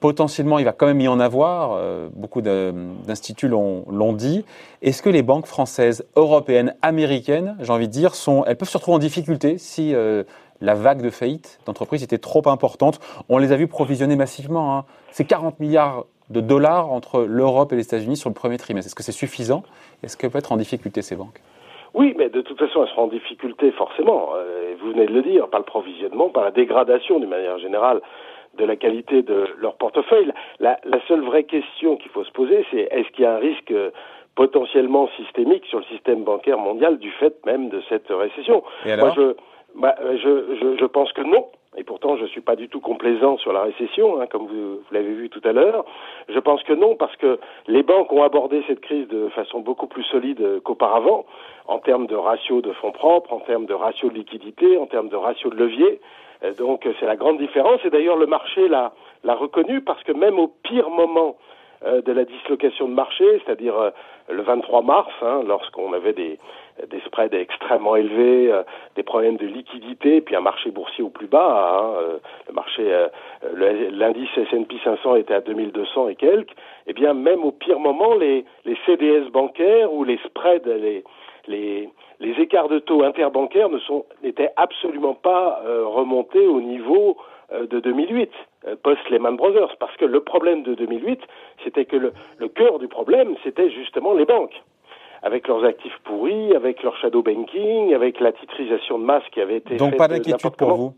potentiellement, 0.01 0.59
il 0.59 0.65
va 0.65 0.73
quand 0.73 0.87
même 0.87 1.01
y 1.01 1.09
en 1.09 1.21
avoir. 1.21 1.73
Euh, 1.73 2.09
beaucoup 2.13 2.41
d'instituts 2.41 3.49
l'ont 3.49 4.13
dit. 4.13 4.45
Est-ce 4.83 5.03
que 5.03 5.11
les 5.11 5.23
banques 5.23 5.47
françaises, 5.47 6.05
européennes, 6.17 6.75
américaines, 6.83 7.57
j'ai 7.61 7.73
envie 7.73 7.89
de 7.89 7.93
dire, 7.93 8.15
sont, 8.15 8.45
elles 8.47 8.57
peuvent 8.57 8.69
se 8.69 8.77
retrouver 8.77 8.97
en 8.97 9.01
difficulté 9.01 9.59
si 9.59 9.95
euh, 9.95 10.25
la 10.61 10.75
vague 10.75 11.03
de 11.03 11.11
faillite 11.11 11.61
d'entreprises 11.67 12.03
était 12.03 12.19
trop 12.19 12.49
importante? 12.49 13.01
On 13.29 13.39
les 13.39 13.53
a 13.53 13.57
vues 13.57 13.69
provisionner 13.69 14.17
massivement. 14.17 14.77
Hein. 14.77 14.85
C'est 15.13 15.25
40 15.25 15.61
milliards 15.61 16.05
de 16.31 16.41
dollars 16.41 16.91
entre 16.91 17.23
l'Europe 17.23 17.73
et 17.73 17.77
les 17.77 17.85
États-Unis 17.85 18.17
sur 18.17 18.31
le 18.31 18.35
premier 18.35 18.59
trimestre. 18.59 18.89
Est-ce 18.89 18.95
que 18.95 19.03
c'est 19.03 19.13
suffisant? 19.13 19.63
Est-ce 20.03 20.17
qu'elles 20.17 20.31
peuvent 20.31 20.41
être 20.41 20.53
en 20.53 20.57
difficulté 20.57 21.03
ces 21.03 21.17
banques? 21.17 21.41
Oui, 21.95 22.15
mais 22.19 22.29
de 22.29 22.41
toute 22.41 22.59
façon, 22.59 22.83
elles 22.83 22.91
seront 22.91 23.05
en 23.05 23.09
difficulté 23.09 23.71
forcément. 23.73 24.31
Euh, 24.37 24.75
vous 24.81 24.93
venez 24.93 25.07
de 25.07 25.13
le 25.13 25.23
dire, 25.23 25.49
par 25.49 25.61
le 25.61 25.67
provisionnement, 25.67 26.29
par 26.29 26.45
la 26.45 26.51
dégradation 26.51 27.19
d'une 27.19 27.31
manière 27.31 27.59
générale 27.59 28.01
de 28.59 28.65
la 28.65 28.77
qualité 28.77 29.23
de 29.23 29.47
leur 29.59 29.77
portefeuille. 29.77 30.31
La, 30.61 30.79
seule 31.07 31.23
vraie 31.23 31.45
question 31.45 31.97
qu'il 31.97 32.11
faut 32.11 32.25
se 32.25 32.33
poser, 32.33 32.67
c'est 32.71 32.89
est-ce 32.91 33.09
qu'il 33.13 33.25
y 33.25 33.27
a 33.27 33.35
un 33.35 33.39
risque 33.39 33.73
potentiellement 34.35 35.09
systémique 35.17 35.65
sur 35.67 35.79
le 35.79 35.85
système 35.85 36.25
bancaire 36.25 36.59
mondial 36.59 36.99
du 36.99 37.11
fait 37.13 37.35
même 37.47 37.69
de 37.69 37.81
cette 37.89 38.09
récession? 38.09 38.63
Moi, 38.85 39.15
bah, 39.75 39.95
je, 40.01 40.57
je, 40.61 40.77
je, 40.79 40.85
pense 40.87 41.13
que 41.13 41.23
non. 41.23 41.47
Et 41.77 41.85
pourtant, 41.85 42.17
je 42.17 42.23
ne 42.23 42.29
suis 42.29 42.41
pas 42.41 42.57
du 42.57 42.69
tout 42.69 42.81
complaisant 42.81 43.37
sur 43.37 43.53
la 43.53 43.63
récession, 43.63 44.21
hein, 44.21 44.27
comme 44.27 44.47
vous, 44.47 44.81
l'avez 44.91 45.13
vu 45.13 45.29
tout 45.29 45.43
à 45.45 45.53
l'heure. 45.53 45.85
Je 46.29 46.39
pense 46.39 46.63
que 46.63 46.73
non, 46.73 46.97
parce 46.97 47.15
que 47.17 47.39
les 47.67 47.83
banques 47.83 48.11
ont 48.13 48.23
abordé 48.23 48.65
cette 48.67 48.81
crise 48.81 49.07
de 49.09 49.29
façon 49.29 49.61
beaucoup 49.61 49.87
plus 49.87 50.03
solide 50.05 50.61
qu'auparavant, 50.65 51.27
en 51.67 51.79
termes 51.79 52.07
de 52.07 52.17
ratio 52.17 52.63
de 52.63 52.73
fonds 52.73 52.93
propres, 52.93 53.33
en 53.33 53.41
termes 53.41 53.67
de 53.67 53.75
ratio 53.75 54.09
de 54.09 54.15
liquidité, 54.15 54.79
en 54.79 54.87
termes 54.87 55.09
de 55.09 55.17
ratio 55.17 55.51
de 55.51 55.57
levier. 55.57 56.01
Euh, 56.43 56.55
donc 56.55 56.89
c'est 56.99 57.07
la 57.07 57.17
grande 57.17 57.39
différence. 57.39 57.81
Et 57.85 57.91
d'ailleurs, 57.91 58.17
le 58.17 58.27
marché 58.27 58.69
l'a, 58.69 58.93
reconnu 59.25 59.83
parce 59.83 60.03
que 60.05 60.13
même 60.13 60.39
au 60.39 60.49
pire 60.49 60.89
moment 60.89 61.37
de 61.85 62.13
la 62.13 62.25
dislocation 62.25 62.89
de 62.89 62.95
marché, 62.95 63.41
c'est-à-dire 63.45 63.77
euh, 63.79 63.91
le 64.29 64.43
23 64.43 64.83
mars, 64.83 65.13
hein, 65.23 65.43
lorsqu'on 65.47 65.93
avait 65.93 66.13
des, 66.13 66.39
spreads 67.07 67.35
extrêmement 67.35 67.97
élevés, 67.97 68.53
des 68.95 69.03
problèmes 69.03 69.37
de 69.37 69.47
liquidité, 69.47 70.21
puis 70.21 70.37
un 70.37 70.41
marché 70.41 70.71
boursier 70.71 71.03
au 71.03 71.09
plus 71.09 71.27
bas. 71.27 71.81
Hein, 71.81 72.19
le 72.47 72.53
marché, 72.53 72.83
l'indice 73.91 74.29
S&P 74.37 74.77
500 74.85 75.17
était 75.17 75.35
à 75.35 75.41
2200 75.41 76.09
et 76.09 76.15
quelques. 76.15 76.53
Eh 76.87 76.93
bien, 76.93 77.15
même 77.15 77.45
au 77.45 77.53
pire 77.53 77.79
moment, 77.79 78.15
les, 78.15 78.45
CDS 78.87 79.31
bancaires 79.31 79.93
ou 79.93 80.05
les 80.05 80.19
spreads, 80.25 80.67
les, 81.47 81.85
écarts 82.21 82.69
de 82.69 82.79
taux 82.79 83.03
interbancaires 83.03 83.69
ne 83.69 83.79
sont 83.79 84.05
n'étaient 84.23 84.53
absolument 84.57 85.15
pas 85.15 85.63
euh, 85.65 85.85
remontés 85.87 86.47
au 86.47 86.61
niveau 86.61 87.17
euh, 87.19 87.38
de 87.53 87.81
2008, 87.81 88.31
euh, 88.67 88.77
post 88.83 89.01
Lehman 89.11 89.37
Brothers, 89.37 89.77
parce 89.79 89.97
que 89.97 90.05
le 90.05 90.21
problème 90.21 90.63
de 90.63 90.75
2008, 90.75 91.21
c'était 91.65 91.85
que 91.85 91.97
le, 91.97 92.13
le 92.39 92.49
cœur 92.49 92.79
du 92.79 92.89
problème, 92.89 93.35
c'était 93.43 93.71
justement 93.71 94.13
les 94.15 94.25
banques. 94.25 94.63
Avec 95.23 95.49
leurs 95.49 95.65
actifs 95.65 95.99
pourris, 96.05 96.55
avec 96.55 96.83
leur 96.83 96.97
shadow 96.99 97.23
banking, 97.23 97.93
avec 97.95 98.21
la 98.21 98.33
titrisation 98.33 98.99
de 98.99 99.05
masse 99.05 99.25
qui 99.33 99.41
avait 99.41 99.57
été 99.57 99.77
Donc 99.77 99.97
pas 99.97 100.09
d'inquiétude 100.09 100.57
pour 100.57 100.75
vous 100.75 100.95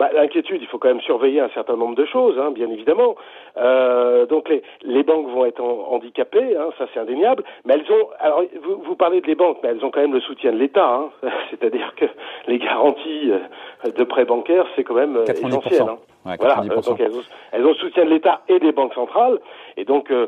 bah, 0.00 0.10
L'inquiétude, 0.14 0.62
il 0.62 0.66
faut 0.66 0.78
quand 0.78 0.88
même 0.88 1.02
surveiller 1.02 1.40
un 1.40 1.50
certain 1.50 1.76
nombre 1.76 1.94
de 1.94 2.06
choses, 2.06 2.36
hein, 2.38 2.50
bien 2.50 2.70
évidemment. 2.70 3.16
Euh, 3.58 4.24
donc 4.24 4.48
les, 4.48 4.62
les 4.82 5.02
banques 5.02 5.28
vont 5.28 5.44
être 5.44 5.62
handicapées, 5.62 6.56
hein, 6.56 6.70
ça 6.78 6.86
c'est 6.92 7.00
indéniable. 7.00 7.44
Mais 7.66 7.74
elles 7.74 7.92
ont, 7.92 8.08
alors 8.18 8.42
vous, 8.62 8.82
vous, 8.82 8.96
parlez 8.96 9.20
de 9.20 9.26
les 9.26 9.34
banques, 9.34 9.58
mais 9.62 9.68
elles 9.68 9.84
ont 9.84 9.90
quand 9.90 10.00
même 10.00 10.14
le 10.14 10.20
soutien 10.20 10.52
de 10.52 10.56
l'État. 10.56 10.88
Hein, 10.88 11.10
C'est-à-dire 11.50 11.94
que 11.96 12.06
les 12.48 12.58
garanties 12.58 13.30
euh, 13.30 13.90
de 13.90 14.04
prêts 14.04 14.24
bancaires, 14.24 14.66
c'est 14.74 14.84
quand 14.84 14.94
même 14.94 15.16
euh, 15.16 15.24
essentiel. 15.24 15.84
Voilà, 16.24 16.60
euh, 16.60 16.80
donc 16.80 17.00
elles 17.00 17.12
ont, 17.12 17.22
elles 17.52 17.64
ont, 17.64 17.68
le 17.68 17.74
soutien 17.74 18.04
de 18.04 18.10
l'État 18.10 18.42
et 18.48 18.58
des 18.58 18.72
banques 18.72 18.92
centrales, 18.94 19.38
et 19.76 19.84
donc 19.84 20.10
euh, 20.10 20.26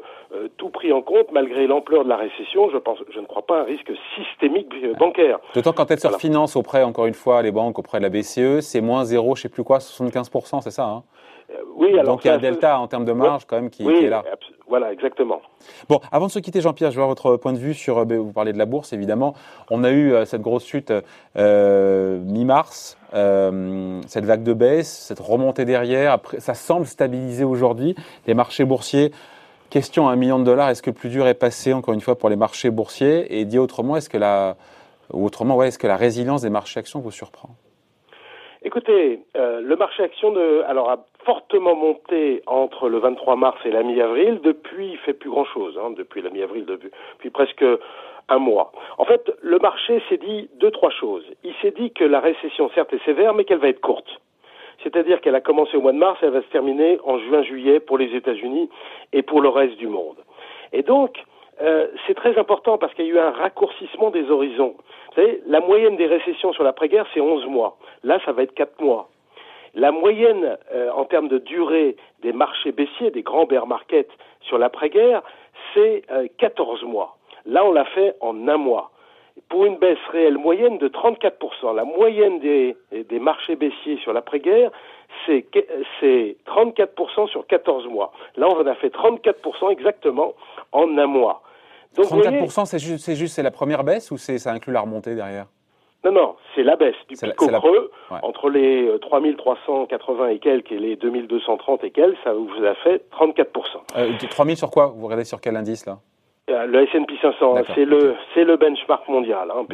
tout 0.56 0.70
pris 0.70 0.92
en 0.92 1.02
compte, 1.02 1.30
malgré 1.32 1.66
l'ampleur 1.66 2.04
de 2.04 2.08
la 2.08 2.16
récession, 2.16 2.70
je 2.70 2.78
pense, 2.78 2.98
je 3.12 3.20
ne 3.20 3.26
crois 3.26 3.42
pas 3.42 3.58
à 3.58 3.60
un 3.60 3.64
risque 3.64 3.92
systémique 4.16 4.72
bancaire. 4.98 5.38
D'autant 5.54 5.72
quand 5.72 5.90
elles 5.90 6.00
se 6.00 6.08
refinancent 6.08 6.56
auprès, 6.56 6.82
encore 6.82 7.06
une 7.06 7.14
fois, 7.14 7.42
les 7.42 7.52
banques 7.52 7.78
auprès 7.78 7.98
de 7.98 8.04
la 8.04 8.10
BCE, 8.10 8.60
c'est 8.60 8.80
moins 8.80 9.04
zéro, 9.04 9.36
je 9.36 9.42
sais 9.42 9.48
plus 9.50 9.64
quoi, 9.64 9.78
75%, 9.78 10.62
c'est 10.62 10.70
ça 10.70 10.84
hein? 10.84 11.02
euh, 11.02 11.31
oui, 11.76 11.92
alors 11.92 12.14
Donc 12.14 12.24
il 12.24 12.28
y 12.28 12.30
a 12.30 12.34
un 12.34 12.38
delta 12.38 12.78
en 12.78 12.86
termes 12.86 13.04
de 13.04 13.12
marge 13.12 13.44
quand 13.46 13.56
même 13.56 13.70
qui, 13.70 13.86
est 13.86 14.08
là. 14.08 14.22
Voilà, 14.68 14.92
exactement. 14.92 15.40
Bon, 15.88 16.00
avant 16.10 16.26
de 16.26 16.30
se 16.30 16.38
quitter, 16.38 16.60
Jean-Pierre, 16.60 16.90
je 16.90 16.96
avoir 16.96 17.08
votre 17.08 17.36
point 17.36 17.52
de 17.52 17.58
vue 17.58 17.74
sur. 17.74 17.98
Euh, 17.98 18.04
ben, 18.04 18.18
vous 18.18 18.32
parlez 18.32 18.52
de 18.52 18.58
la 18.58 18.66
bourse, 18.66 18.92
évidemment. 18.92 19.34
On 19.70 19.84
a 19.84 19.90
eu 19.90 20.12
euh, 20.12 20.24
cette 20.24 20.42
grosse 20.42 20.66
chute 20.66 20.92
mi-mars, 21.34 22.96
cette 23.12 24.24
vague 24.24 24.42
de 24.42 24.52
baisse, 24.52 25.06
cette 25.08 25.20
remontée 25.20 25.64
derrière. 25.64 26.12
Après, 26.12 26.40
ça 26.40 26.54
semble 26.54 26.86
stabiliser 26.86 27.44
aujourd'hui. 27.44 27.94
Les 28.26 28.34
marchés 28.34 28.64
boursiers. 28.64 29.12
Question 29.70 30.08
à 30.08 30.12
un 30.12 30.16
million 30.16 30.38
de 30.38 30.44
dollars. 30.44 30.68
Est-ce 30.68 30.82
que 30.82 30.90
le 30.90 30.94
plus 30.94 31.08
dur 31.08 31.26
est 31.26 31.34
passé 31.34 31.72
encore 31.72 31.94
une 31.94 32.02
fois 32.02 32.18
pour 32.18 32.28
les 32.28 32.36
marchés 32.36 32.70
boursiers? 32.70 33.38
Et 33.38 33.46
dit 33.46 33.58
autrement, 33.58 33.96
est-ce 33.96 34.10
que 34.10 34.18
la 34.18 34.56
ou 35.12 35.26
autrement, 35.26 35.56
ouais, 35.56 35.68
est-ce 35.68 35.78
que 35.78 35.86
la 35.86 35.96
résilience 35.96 36.42
des 36.42 36.50
marchés 36.50 36.80
actions 36.80 37.00
vous 37.00 37.10
surprend? 37.10 37.50
Écoutez, 38.64 39.24
euh, 39.36 39.60
le 39.60 39.76
marché 39.76 40.04
action 40.04 40.32
de, 40.32 40.62
alors 40.62 40.88
a 40.90 41.04
fortement 41.24 41.74
monté 41.74 42.42
entre 42.46 42.88
le 42.88 42.98
23 42.98 43.36
mars 43.36 43.58
et 43.64 43.70
la 43.70 43.82
mi-avril. 43.82 44.40
Depuis, 44.42 44.90
il 44.92 44.98
fait 44.98 45.12
plus 45.12 45.30
grand-chose. 45.30 45.78
Hein, 45.82 45.90
depuis 45.96 46.22
la 46.22 46.30
mi-avril, 46.30 46.64
depuis, 46.66 47.30
presque 47.30 47.64
un 48.28 48.38
mois. 48.38 48.72
En 48.98 49.04
fait, 49.04 49.32
le 49.42 49.58
marché 49.58 50.02
s'est 50.08 50.16
dit 50.16 50.48
deux, 50.54 50.70
trois 50.70 50.90
choses. 50.90 51.24
Il 51.44 51.54
s'est 51.60 51.72
dit 51.72 51.90
que 51.92 52.04
la 52.04 52.20
récession, 52.20 52.70
certes, 52.74 52.92
est 52.92 53.04
sévère, 53.04 53.34
mais 53.34 53.44
qu'elle 53.44 53.58
va 53.58 53.68
être 53.68 53.80
courte. 53.80 54.20
C'est-à-dire 54.82 55.20
qu'elle 55.20 55.34
a 55.34 55.40
commencé 55.40 55.76
au 55.76 55.80
mois 55.80 55.92
de 55.92 55.98
mars 55.98 56.18
et 56.22 56.26
elle 56.26 56.32
va 56.32 56.42
se 56.42 56.48
terminer 56.48 56.98
en 57.04 57.18
juin-juillet 57.18 57.80
pour 57.80 57.98
les 57.98 58.14
États-Unis 58.16 58.68
et 59.12 59.22
pour 59.22 59.40
le 59.40 59.48
reste 59.48 59.76
du 59.76 59.86
monde. 59.86 60.16
Et 60.72 60.82
donc, 60.82 61.22
euh, 61.60 61.86
c'est 62.06 62.14
très 62.14 62.36
important 62.38 62.78
parce 62.78 62.92
qu'il 62.94 63.06
y 63.06 63.10
a 63.10 63.12
eu 63.12 63.18
un 63.18 63.30
raccourcissement 63.30 64.10
des 64.10 64.30
horizons. 64.30 64.74
Vous 65.10 65.14
savez, 65.14 65.42
la 65.46 65.60
moyenne 65.60 65.96
des 65.96 66.06
récessions 66.06 66.52
sur 66.52 66.64
l'après-guerre, 66.64 67.06
c'est 67.14 67.20
11 67.20 67.46
mois. 67.46 67.76
Là, 68.02 68.18
ça 68.24 68.32
va 68.32 68.42
être 68.42 68.54
4 68.54 68.80
mois. 68.80 69.08
La 69.74 69.90
moyenne 69.90 70.58
euh, 70.74 70.90
en 70.90 71.04
termes 71.04 71.28
de 71.28 71.38
durée 71.38 71.96
des 72.22 72.32
marchés 72.32 72.72
baissiers, 72.72 73.10
des 73.10 73.22
grands 73.22 73.46
bear 73.46 73.66
markets 73.66 74.10
sur 74.42 74.58
l'après-guerre, 74.58 75.22
c'est 75.72 76.02
14 76.38 76.82
euh, 76.82 76.86
mois. 76.86 77.16
Là, 77.46 77.64
on 77.64 77.72
l'a 77.72 77.86
fait 77.86 78.14
en 78.20 78.48
un 78.48 78.56
mois. 78.58 78.90
Pour 79.48 79.64
une 79.64 79.78
baisse 79.78 79.98
réelle 80.10 80.36
moyenne 80.36 80.76
de 80.78 80.88
34%. 80.88 81.74
La 81.74 81.84
moyenne 81.84 82.38
des, 82.38 82.76
marchés 83.18 83.56
baissiers 83.56 83.98
sur 84.02 84.12
l'après-guerre, 84.12 84.70
c'est 85.26 85.46
34% 86.46 87.28
sur 87.28 87.46
14 87.46 87.86
mois. 87.88 88.12
Là, 88.36 88.48
on 88.50 88.60
en 88.60 88.66
a 88.66 88.74
fait 88.74 88.94
34% 88.94 89.72
exactement 89.72 90.34
en 90.72 90.98
un 90.98 91.06
mois. 91.06 91.42
34%, 91.96 92.66
c'est 92.66 92.78
juste, 92.78 93.14
juste 93.14 93.34
c'est 93.34 93.42
la 93.42 93.50
première 93.50 93.84
baisse 93.84 94.10
ou 94.10 94.18
ça 94.18 94.50
inclut 94.50 94.72
la 94.72 94.80
remontée 94.80 95.14
derrière? 95.14 95.46
Non, 96.04 96.12
non, 96.12 96.36
c'est 96.54 96.64
la 96.64 96.74
baisse 96.74 96.96
du 97.08 97.16
pic 97.16 97.42
au 97.42 97.46
creux, 97.46 97.90
entre 98.22 98.50
les 98.50 98.90
3380 99.00 100.24
euh, 100.24 100.28
et 100.30 100.38
quelques 100.40 100.72
et 100.72 100.78
les 100.78 100.96
2230 100.96 101.84
et 101.84 101.90
quelques, 101.90 102.18
ça 102.24 102.32
vous 102.32 102.64
a 102.64 102.74
fait 102.74 103.04
34%. 103.12 103.46
Euh, 103.96 104.10
3000 104.30 104.56
sur 104.56 104.70
quoi? 104.70 104.86
Vous 104.86 105.04
regardez 105.04 105.24
sur 105.24 105.40
quel 105.40 105.56
indice 105.56 105.86
là? 105.86 105.98
Euh, 106.50 106.66
le 106.66 106.82
S&P 106.82 107.14
500, 107.22 107.54
c'est 107.76 107.84
le 107.84 108.16
c'est 108.34 108.42
le 108.42 108.56
benchmark 108.56 109.06
mondial. 109.08 109.48
Hein, 109.52 109.64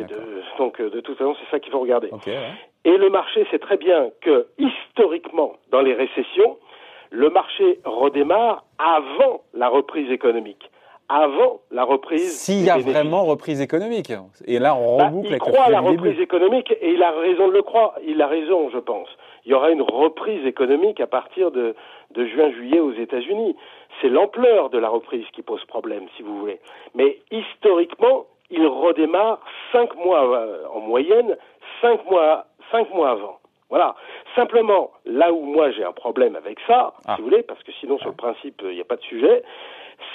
donc 0.58 0.82
de 0.82 1.00
toute 1.00 1.16
façon, 1.16 1.34
c'est 1.40 1.50
ça 1.50 1.60
qu'il 1.60 1.72
faut 1.72 1.80
regarder. 1.80 2.10
Et 2.84 2.96
le 2.96 3.08
marché 3.08 3.46
sait 3.50 3.58
très 3.58 3.78
bien 3.78 4.10
que 4.20 4.48
historiquement, 4.58 5.54
dans 5.70 5.80
les 5.80 5.94
récessions, 5.94 6.58
le 7.10 7.30
marché 7.30 7.80
redémarre 7.84 8.64
avant 8.78 9.40
la 9.54 9.68
reprise 9.68 10.10
économique 10.10 10.70
avant 11.08 11.60
la 11.70 11.84
reprise. 11.84 12.38
S'il 12.38 12.64
y 12.64 12.70
a 12.70 12.78
vraiment 12.78 13.24
reprise 13.24 13.60
économique. 13.60 14.12
Et 14.46 14.58
là, 14.58 14.74
on 14.76 14.98
bah, 14.98 15.06
reboucle 15.06 15.32
il 15.32 15.38
croit 15.38 15.64
à 15.64 15.70
la 15.70 15.80
reprise 15.80 16.20
économique 16.20 16.70
et 16.80 16.92
il 16.92 17.02
a 17.02 17.10
raison 17.12 17.48
de 17.48 17.52
le 17.52 17.62
croire. 17.62 17.94
Il 18.06 18.20
a 18.20 18.26
raison, 18.26 18.70
je 18.70 18.78
pense. 18.78 19.08
Il 19.44 19.52
y 19.52 19.54
aura 19.54 19.70
une 19.70 19.82
reprise 19.82 20.44
économique 20.46 21.00
à 21.00 21.06
partir 21.06 21.50
de, 21.50 21.74
de 22.10 22.26
juin-juillet 22.26 22.80
aux 22.80 22.92
États-Unis. 22.92 23.56
C'est 24.00 24.08
l'ampleur 24.08 24.68
de 24.68 24.78
la 24.78 24.88
reprise 24.88 25.24
qui 25.32 25.42
pose 25.42 25.64
problème, 25.64 26.04
si 26.16 26.22
vous 26.22 26.38
voulez. 26.38 26.60
Mais 26.94 27.18
historiquement, 27.30 28.26
il 28.50 28.66
redémarre 28.66 29.40
cinq 29.72 29.94
mois 29.96 30.24
euh, 30.24 30.64
en 30.74 30.80
moyenne, 30.80 31.36
cinq 31.80 32.04
mois, 32.10 32.46
cinq 32.70 32.92
mois 32.92 33.10
avant. 33.10 33.38
Voilà. 33.70 33.94
Simplement, 34.34 34.90
là 35.04 35.32
où 35.32 35.42
moi 35.42 35.70
j'ai 35.70 35.84
un 35.84 35.92
problème 35.92 36.36
avec 36.36 36.58
ça, 36.66 36.94
ah. 37.06 37.14
si 37.14 37.20
vous 37.20 37.28
voulez, 37.28 37.42
parce 37.42 37.62
que 37.62 37.72
sinon 37.80 37.98
sur 37.98 38.08
le 38.08 38.14
principe 38.14 38.62
il 38.64 38.74
n'y 38.74 38.80
a 38.80 38.84
pas 38.84 38.96
de 38.96 39.02
sujet, 39.02 39.42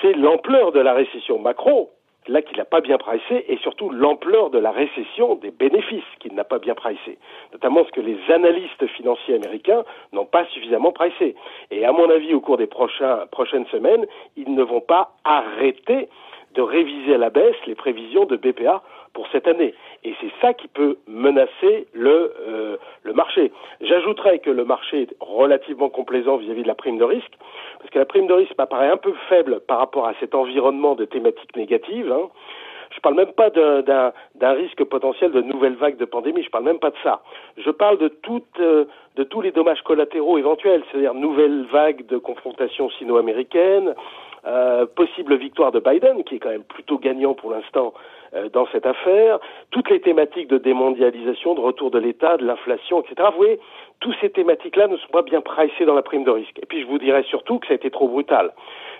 c'est 0.01 0.13
l'ampleur 0.13 0.71
de 0.71 0.79
la 0.79 0.93
récession 0.93 1.39
macro, 1.39 1.91
là 2.27 2.41
qu'il 2.41 2.57
n'a 2.57 2.65
pas 2.65 2.81
bien 2.81 2.97
pricé, 2.97 3.45
et 3.49 3.57
surtout 3.57 3.89
l'ampleur 3.89 4.49
de 4.49 4.57
la 4.57 4.71
récession 4.71 5.35
des 5.35 5.51
bénéfices 5.51 6.03
qu'il 6.19 6.33
n'a 6.35 6.45
pas 6.45 6.59
bien 6.59 6.73
pricé, 6.73 7.17
notamment 7.51 7.83
ce 7.85 7.91
que 7.91 8.01
les 8.01 8.17
analystes 8.33 8.87
financiers 8.87 9.35
américains 9.35 9.83
n'ont 10.13 10.25
pas 10.25 10.45
suffisamment 10.45 10.91
pricé. 10.91 11.35
Et 11.71 11.85
à 11.85 11.91
mon 11.91 12.09
avis, 12.09 12.33
au 12.33 12.39
cours 12.39 12.57
des 12.57 12.67
prochaines 12.67 13.65
semaines, 13.67 14.05
ils 14.37 14.53
ne 14.53 14.63
vont 14.63 14.81
pas 14.81 15.11
arrêter 15.25 16.07
de 16.55 16.61
réviser 16.61 17.15
à 17.15 17.17
la 17.17 17.29
baisse 17.29 17.55
les 17.65 17.75
prévisions 17.75 18.25
de 18.25 18.37
BPA 18.37 18.83
pour 19.13 19.27
cette 19.31 19.47
année. 19.47 19.73
Et 20.03 20.13
c'est 20.19 20.31
ça 20.41 20.53
qui 20.53 20.67
peut 20.67 20.97
menacer 21.07 21.87
le, 21.93 22.33
euh, 22.47 22.77
le 23.03 23.13
marché. 23.13 23.51
J'ajouterais 23.81 24.39
que 24.39 24.49
le 24.49 24.65
marché 24.65 25.03
est 25.03 25.15
relativement 25.19 25.89
complaisant 25.89 26.37
vis-à-vis 26.37 26.63
de 26.63 26.67
la 26.67 26.75
prime 26.75 26.97
de 26.97 27.03
risque, 27.03 27.33
parce 27.79 27.89
que 27.91 27.99
la 27.99 28.05
prime 28.05 28.27
de 28.27 28.33
risque 28.33 28.57
m'apparaît 28.57 28.89
un 28.89 28.97
peu 28.97 29.13
faible 29.29 29.59
par 29.61 29.79
rapport 29.79 30.07
à 30.07 30.13
cet 30.19 30.35
environnement 30.35 30.95
de 30.95 31.05
thématiques 31.05 31.55
négatives. 31.55 32.11
Hein. 32.11 32.29
Je 32.95 32.99
parle 32.99 33.15
même 33.15 33.31
pas 33.33 33.49
d'un 33.49 34.51
risque 34.51 34.83
potentiel 34.83 35.31
de 35.31 35.41
nouvelle 35.41 35.75
vague 35.75 35.97
de 35.97 36.05
pandémie. 36.05 36.43
Je 36.43 36.49
parle 36.49 36.65
même 36.65 36.79
pas 36.79 36.91
de 36.91 36.95
ça. 37.03 37.23
Je 37.57 37.69
parle 37.71 37.97
de, 37.97 38.07
toute, 38.07 38.59
euh, 38.59 38.85
de 39.15 39.23
tous 39.23 39.41
les 39.41 39.51
dommages 39.51 39.81
collatéraux 39.81 40.37
éventuels, 40.37 40.83
c'est-à-dire 40.91 41.13
nouvelle 41.13 41.65
vague 41.71 42.05
de 42.05 42.17
confrontation 42.17 42.89
sino-américaine, 42.91 43.95
euh, 44.45 44.85
possible 44.85 45.35
victoire 45.37 45.71
de 45.71 45.79
Biden, 45.79 46.23
qui 46.23 46.35
est 46.35 46.39
quand 46.39 46.49
même 46.49 46.63
plutôt 46.63 46.97
gagnant 46.97 47.33
pour 47.33 47.51
l'instant 47.51 47.93
dans 48.51 48.67
cette 48.71 48.85
affaire, 48.85 49.39
toutes 49.71 49.89
les 49.89 50.01
thématiques 50.01 50.47
de 50.47 50.57
démondialisation, 50.57 51.53
de 51.53 51.59
retour 51.59 51.91
de 51.91 51.99
l'État, 51.99 52.37
de 52.37 52.45
l'inflation, 52.45 53.01
etc. 53.01 53.29
Vous 53.31 53.37
voyez, 53.37 53.59
toutes 53.99 54.15
ces 54.21 54.29
thématiques-là 54.29 54.87
ne 54.87 54.97
sont 54.97 55.09
pas 55.09 55.21
bien 55.21 55.41
pricées 55.41 55.85
dans 55.85 55.93
la 55.93 56.01
prime 56.01 56.23
de 56.23 56.31
risque. 56.31 56.59
Et 56.61 56.65
puis 56.65 56.81
je 56.81 56.87
vous 56.87 56.97
dirais 56.97 57.23
surtout 57.23 57.59
que 57.59 57.67
ça 57.67 57.73
a 57.73 57.75
été 57.75 57.89
trop 57.89 58.07
brutal. 58.07 58.53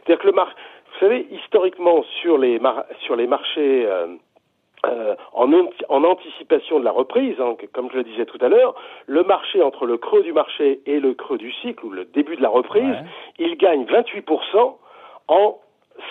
C'est-à-dire 0.06 0.22
que 0.22 0.28
le 0.28 0.34
mar... 0.34 0.54
vous 0.94 1.00
savez, 1.00 1.28
historiquement 1.32 2.04
sur 2.22 2.38
les, 2.38 2.60
sur 3.02 3.16
les 3.16 3.28
marchés 3.28 3.86
euh, 3.86 4.08
euh, 4.86 5.16
en, 5.34 5.52
en, 5.90 6.04
anticipation 6.04 6.80
de 6.80 6.86
la 6.86 6.92
reprise, 6.92 7.36
hein, 7.40 7.56
comme 7.74 7.90
je 7.92 7.98
le 7.98 8.04
disais 8.04 8.26
tout 8.26 8.38
à 8.42 8.50
l'heure, 8.50 8.76
le 9.06 9.24
marché 9.24 9.62
entre 9.62 9.86
le 9.86 9.98
creux 9.98 10.24
du 10.24 10.34
marché 10.34 10.82
et 10.86 11.00
le 11.00 11.14
creux 11.14 11.38
du 11.38 11.52
cycle, 11.54 11.86
ou 11.86 11.90
le 11.90 12.06
début 12.06 12.36
de 12.36 12.42
la 12.42 12.50
reprise, 12.50 12.96
il 13.40 13.56
gagne 13.56 13.86
28% 13.86 14.76
en 15.30 15.58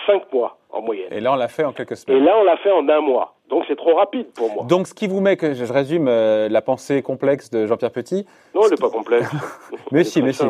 5 0.05 0.31
mois 0.33 0.57
en 0.69 0.81
moyenne. 0.81 1.11
Et 1.11 1.19
là, 1.19 1.33
on 1.33 1.35
l'a 1.35 1.47
fait 1.47 1.63
en 1.63 1.71
quelques 1.71 1.95
semaines. 1.97 2.21
Et 2.21 2.25
là, 2.25 2.37
on 2.37 2.43
l'a 2.43 2.57
fait 2.57 2.71
en 2.71 2.87
un 2.87 3.01
mois. 3.01 3.35
Donc, 3.49 3.65
c'est 3.67 3.75
trop 3.75 3.95
rapide 3.95 4.27
pour 4.33 4.51
moi. 4.51 4.65
Donc, 4.65 4.87
ce 4.87 4.93
qui 4.93 5.07
vous 5.07 5.21
met, 5.21 5.37
que 5.37 5.53
je 5.53 5.71
résume 5.71 6.07
euh, 6.07 6.49
la 6.49 6.61
pensée 6.61 7.01
complexe 7.01 7.49
de 7.51 7.67
Jean-Pierre 7.67 7.91
Petit. 7.91 8.25
Non, 8.55 8.61
elle 8.63 8.71
n'est 8.71 8.77
pas 8.77 8.89
complexe. 8.89 9.29
mais 9.91 10.03
si, 10.03 10.21
mais 10.21 10.33
si. 10.33 10.45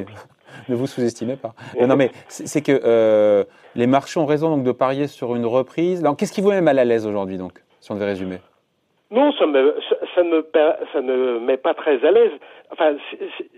Ne 0.69 0.75
vous 0.75 0.87
sous-estimez 0.87 1.35
pas. 1.35 1.53
non, 1.79 1.95
mais 1.95 2.11
c'est 2.29 2.61
que 2.61 2.79
euh, 2.85 3.43
les 3.75 3.87
marchés 3.87 4.19
ont 4.19 4.25
raison 4.25 4.49
donc 4.55 4.63
de 4.63 4.71
parier 4.71 5.07
sur 5.07 5.35
une 5.35 5.45
reprise. 5.45 6.03
Qu'est-ce 6.17 6.31
qui 6.31 6.41
vous 6.41 6.51
met 6.51 6.61
mal 6.61 6.79
à 6.79 6.85
l'aise 6.85 7.05
aujourd'hui, 7.05 7.37
donc, 7.37 7.53
si 7.81 7.91
on 7.91 7.95
devait 7.95 8.05
résumer? 8.05 8.37
Non, 9.11 9.31
ça, 9.33 9.45
me, 9.45 9.75
ça, 10.15 10.23
ne, 10.23 10.41
ça 10.93 11.01
ne 11.01 11.39
met 11.39 11.57
pas 11.57 11.73
très 11.73 12.03
à 12.05 12.11
l'aise. 12.11 12.31
Enfin, 12.71 12.95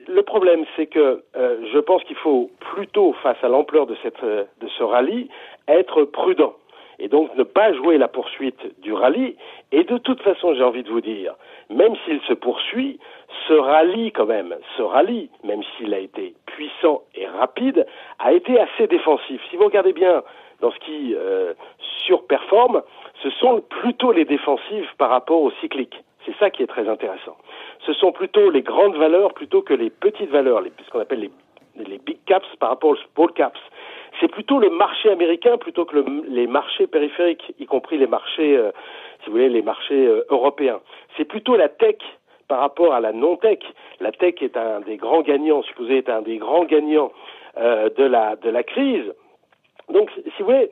le 0.07 0.21
problème, 0.23 0.65
c'est 0.75 0.88
que 0.88 1.23
euh, 1.35 1.57
je 1.71 1.79
pense 1.79 2.03
qu'il 2.03 2.17
faut 2.17 2.49
plutôt, 2.59 3.13
face 3.21 3.38
à 3.43 3.47
l'ampleur 3.47 3.85
de, 3.85 3.95
cette, 4.03 4.21
de 4.21 4.67
ce 4.77 4.83
rallye, 4.83 5.29
être 5.67 6.04
prudent 6.04 6.54
et 6.99 7.08
donc 7.08 7.36
ne 7.36 7.43
pas 7.43 7.73
jouer 7.73 7.97
la 7.97 8.08
poursuite 8.08 8.80
du 8.82 8.93
rallye. 8.93 9.36
Et 9.71 9.84
de 9.84 9.97
toute 9.97 10.21
façon, 10.21 10.54
j'ai 10.54 10.63
envie 10.63 10.84
de 10.84 10.89
vous 10.89 11.01
dire, 11.01 11.36
même 11.69 11.95
s'il 12.06 12.21
se 12.21 12.34
poursuit, 12.34 12.99
ce 13.47 13.54
rallye 13.54 14.12
quand 14.12 14.25
même, 14.25 14.56
ce 14.78 14.82
rallye, 14.82 15.30
même 15.43 15.62
s'il 15.75 15.93
a 15.93 15.99
été 15.99 16.34
puissant 16.45 17.04
et 17.15 17.28
rapide, 17.28 17.86
a 18.19 18.34
été 18.34 18.60
assez 18.60 18.88
défensif. 18.88 19.41
Si 19.49 19.58
vous 19.58 19.65
regardez 19.65 19.93
bien 19.93 20.23
dans 20.62 20.71
ce 20.71 20.80
qui 20.80 21.13
euh, 21.15 21.54
surperforme, 22.06 22.82
ce 23.21 23.30
sont 23.30 23.62
plutôt 23.62 24.12
les 24.12 24.25
défensives 24.25 24.89
par 24.97 25.10
rapport 25.10 25.41
aux 25.41 25.51
cycliques. 25.62 25.99
C'est 26.25 26.36
ça 26.38 26.49
qui 26.49 26.63
est 26.63 26.67
très 26.67 26.88
intéressant. 26.88 27.38
Ce 27.86 27.93
sont 27.93 28.12
plutôt 28.12 28.49
les 28.49 28.62
grandes 28.62 28.95
valeurs 28.95 29.34
plutôt 29.34 29.62
que 29.62 29.73
les 29.73 29.89
petites 29.89 30.30
valeurs, 30.30 30.62
ce 30.86 30.91
qu'on 30.91 30.99
appelle 30.99 31.19
les, 31.19 31.32
les 31.86 31.97
big 31.99 32.17
caps 32.25 32.47
par 32.60 32.69
rapport 32.69 32.91
aux 32.91 32.97
small 33.13 33.32
caps. 33.34 33.60
C'est 34.19 34.30
plutôt 34.30 34.60
le 34.60 34.69
marché 34.69 35.10
américain 35.10 35.58
plutôt 35.58 35.86
que 35.86 35.97
les 36.28 36.47
marchés 36.47 36.88
périphériques, 36.88 37.54
y 37.60 37.65
compris 37.65 37.97
les 37.97 38.08
marchés, 38.08 38.58
euh, 38.58 38.71
si 39.19 39.28
vous 39.28 39.34
voulez, 39.34 39.49
les 39.49 39.62
marchés 39.62 40.08
euh, 40.08 40.25
européens. 40.30 40.80
C'est 41.17 41.25
plutôt 41.25 41.56
la 41.56 41.69
tech 41.69 41.97
par 42.47 42.60
rapport 42.60 42.93
à 42.93 42.99
la 42.99 43.12
non-tech. 43.12 43.60
La 43.99 44.12
tech 44.12 44.36
est 44.41 44.56
un 44.56 44.82
des 44.82 44.97
grands 44.97 45.21
gagnants, 45.21 45.63
supposé 45.63 45.97
est 45.97 46.10
un 46.10 46.21
des 46.21 46.38
grands 46.38 46.65
gagnants 46.65 47.12
euh, 47.58 47.89
de 47.89 48.04
la 48.04 48.36
de 48.36 48.49
la 48.49 48.63
crise. 48.63 49.13
Donc, 49.89 50.10
si 50.15 50.43
vous 50.43 50.45
voulez, 50.45 50.71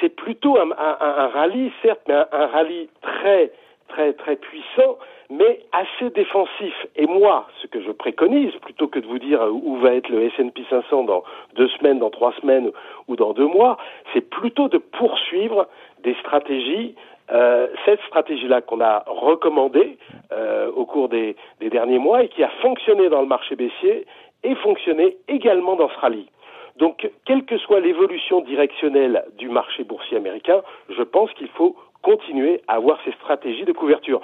c'est 0.00 0.14
plutôt 0.14 0.58
un, 0.58 0.74
rallye, 0.74 1.72
certes, 1.82 2.00
mais 2.08 2.14
un, 2.14 2.46
rallye 2.46 2.88
très, 3.02 3.52
très, 3.88 4.12
très 4.12 4.36
puissant, 4.36 4.98
mais 5.30 5.60
assez 5.72 6.10
défensif. 6.10 6.74
Et 6.96 7.06
moi, 7.06 7.46
ce 7.60 7.66
que 7.66 7.80
je 7.80 7.90
préconise, 7.90 8.54
plutôt 8.56 8.88
que 8.88 8.98
de 8.98 9.06
vous 9.06 9.18
dire 9.18 9.40
où 9.50 9.76
va 9.76 9.94
être 9.94 10.08
le 10.08 10.22
S&P 10.24 10.64
500 10.70 11.04
dans 11.04 11.22
deux 11.54 11.68
semaines, 11.68 11.98
dans 11.98 12.10
trois 12.10 12.32
semaines 12.40 12.70
ou 13.08 13.16
dans 13.16 13.32
deux 13.32 13.46
mois, 13.46 13.76
c'est 14.12 14.28
plutôt 14.28 14.68
de 14.68 14.78
poursuivre 14.78 15.66
des 16.02 16.14
stratégies 16.14 16.94
euh, 17.30 17.66
cette 17.84 18.00
stratégie-là 18.06 18.62
qu'on 18.62 18.80
a 18.80 19.04
recommandée 19.06 19.98
euh, 20.32 20.70
au 20.72 20.86
cours 20.86 21.10
des, 21.10 21.36
des, 21.60 21.68
derniers 21.68 21.98
mois 21.98 22.22
et 22.22 22.28
qui 22.28 22.42
a 22.42 22.48
fonctionné 22.62 23.10
dans 23.10 23.20
le 23.20 23.26
marché 23.26 23.54
baissier 23.54 24.06
et 24.44 24.54
fonctionné 24.54 25.18
également 25.28 25.76
dans 25.76 25.90
ce 25.90 25.98
rallye. 25.98 26.30
Donc, 26.76 27.10
quelle 27.26 27.44
que 27.44 27.58
soit 27.58 27.80
l'évolution 27.80 28.40
directionnelle 28.40 29.24
du 29.36 29.48
marché 29.50 29.84
boursier 29.84 30.16
américain, 30.16 30.62
je 30.88 31.02
pense 31.02 31.30
qu'il 31.32 31.48
faut 31.48 31.76
continuer 32.02 32.62
à 32.68 32.74
avoir 32.74 32.98
ces 33.04 33.12
stratégies 33.12 33.64
de 33.64 33.72
couverture. 33.72 34.20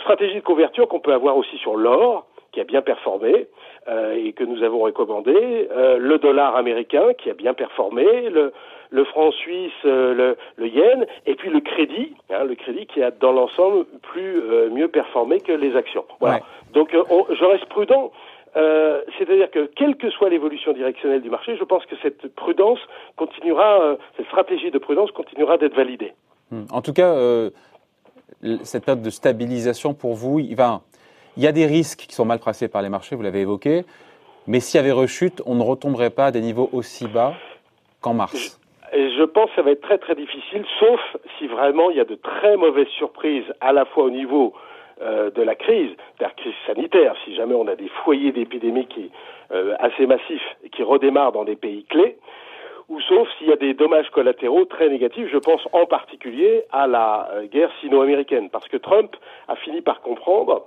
Stratégie 0.00 0.36
de 0.36 0.40
couverture 0.40 0.88
qu'on 0.88 1.00
peut 1.00 1.12
avoir 1.12 1.36
aussi 1.36 1.56
sur 1.58 1.76
l'or, 1.76 2.26
qui 2.52 2.60
a 2.60 2.64
bien 2.64 2.82
performé 2.82 3.46
euh, 3.88 4.14
et 4.14 4.32
que 4.32 4.44
nous 4.44 4.62
avons 4.62 4.80
recommandé, 4.80 5.68
euh, 5.70 5.98
le 5.98 6.18
dollar 6.18 6.56
américain 6.56 7.12
qui 7.16 7.30
a 7.30 7.34
bien 7.34 7.54
performé, 7.54 8.28
le, 8.28 8.52
le 8.90 9.04
franc 9.04 9.30
suisse, 9.30 9.72
euh, 9.84 10.14
le, 10.14 10.36
le, 10.56 10.68
yen, 10.68 11.06
et 11.26 11.36
puis 11.36 11.50
le 11.50 11.60
crédit, 11.60 12.14
hein, 12.30 12.44
le 12.44 12.56
crédit 12.56 12.86
qui 12.86 13.02
a 13.02 13.12
dans 13.12 13.32
l'ensemble 13.32 13.84
plus 14.02 14.42
mieux 14.70 14.88
performé 14.88 15.40
que 15.40 15.52
les 15.52 15.76
actions. 15.76 16.04
Voilà. 16.18 16.40
Donc 16.72 16.90
je 16.92 17.44
reste 17.44 17.66
prudent. 17.66 18.10
Euh, 18.56 19.02
c'est-à-dire 19.16 19.50
que 19.50 19.66
quelle 19.76 19.96
que 19.96 20.10
soit 20.10 20.28
l'évolution 20.28 20.72
directionnelle 20.72 21.22
du 21.22 21.30
marché, 21.30 21.56
je 21.56 21.64
pense 21.64 21.86
que 21.86 21.94
cette 22.02 22.34
prudence 22.34 22.80
continuera, 23.16 23.80
euh, 23.80 23.96
cette 24.16 24.26
stratégie 24.26 24.70
de 24.70 24.78
prudence 24.78 25.10
continuera 25.12 25.56
d'être 25.56 25.74
validée. 25.74 26.12
Hmm. 26.50 26.64
En 26.70 26.82
tout 26.82 26.92
cas, 26.92 27.12
euh, 27.12 27.50
cette 28.62 28.84
période 28.84 29.02
de 29.02 29.10
stabilisation 29.10 29.94
pour 29.94 30.14
vous, 30.14 30.38
il, 30.38 30.56
il 31.36 31.42
y 31.42 31.46
a 31.46 31.52
des 31.52 31.66
risques 31.66 32.06
qui 32.08 32.14
sont 32.14 32.24
mal 32.24 32.38
placés 32.38 32.68
par 32.68 32.82
les 32.82 32.88
marchés, 32.88 33.16
vous 33.16 33.22
l'avez 33.22 33.40
évoqué, 33.40 33.84
mais 34.46 34.60
s'il 34.60 34.78
y 34.78 34.80
avait 34.82 34.92
rechute, 34.92 35.42
on 35.46 35.54
ne 35.54 35.62
retomberait 35.62 36.10
pas 36.10 36.26
à 36.26 36.30
des 36.30 36.40
niveaux 36.40 36.68
aussi 36.72 37.06
bas 37.06 37.34
qu'en 38.00 38.14
mars. 38.14 38.60
Je 38.92 39.24
pense 39.24 39.50
que 39.50 39.56
ça 39.56 39.62
va 39.62 39.70
être 39.70 39.82
très 39.82 39.98
très 39.98 40.16
difficile, 40.16 40.64
sauf 40.80 41.00
si 41.38 41.46
vraiment 41.46 41.90
il 41.90 41.96
y 41.96 42.00
a 42.00 42.04
de 42.04 42.16
très 42.16 42.56
mauvaises 42.56 42.88
surprises 42.88 43.44
à 43.60 43.72
la 43.72 43.84
fois 43.84 44.04
au 44.04 44.10
niveau 44.10 44.54
euh, 45.02 45.30
de 45.30 45.42
la 45.42 45.54
crise, 45.54 45.90
la 46.18 46.30
crise 46.30 46.54
sanitaire, 46.66 47.14
si 47.24 47.34
jamais 47.36 47.54
on 47.54 47.68
a 47.68 47.76
des 47.76 47.88
foyers 48.04 48.32
d'épidémie 48.32 48.86
qui, 48.86 49.10
euh, 49.52 49.74
assez 49.78 50.06
massifs 50.06 50.56
qui 50.72 50.82
redémarrent 50.82 51.32
dans 51.32 51.44
des 51.44 51.56
pays 51.56 51.84
clés, 51.84 52.18
ou 52.90 53.00
sauf 53.02 53.28
s'il 53.38 53.46
y 53.46 53.52
a 53.52 53.56
des 53.56 53.72
dommages 53.72 54.10
collatéraux 54.10 54.64
très 54.64 54.88
négatifs, 54.88 55.28
je 55.32 55.38
pense 55.38 55.62
en 55.72 55.86
particulier 55.86 56.64
à 56.72 56.88
la 56.88 57.30
euh, 57.32 57.46
guerre 57.46 57.70
sino-américaine, 57.80 58.50
parce 58.50 58.68
que 58.68 58.76
Trump 58.76 59.16
a 59.48 59.54
fini 59.56 59.80
par 59.80 60.02
comprendre 60.02 60.66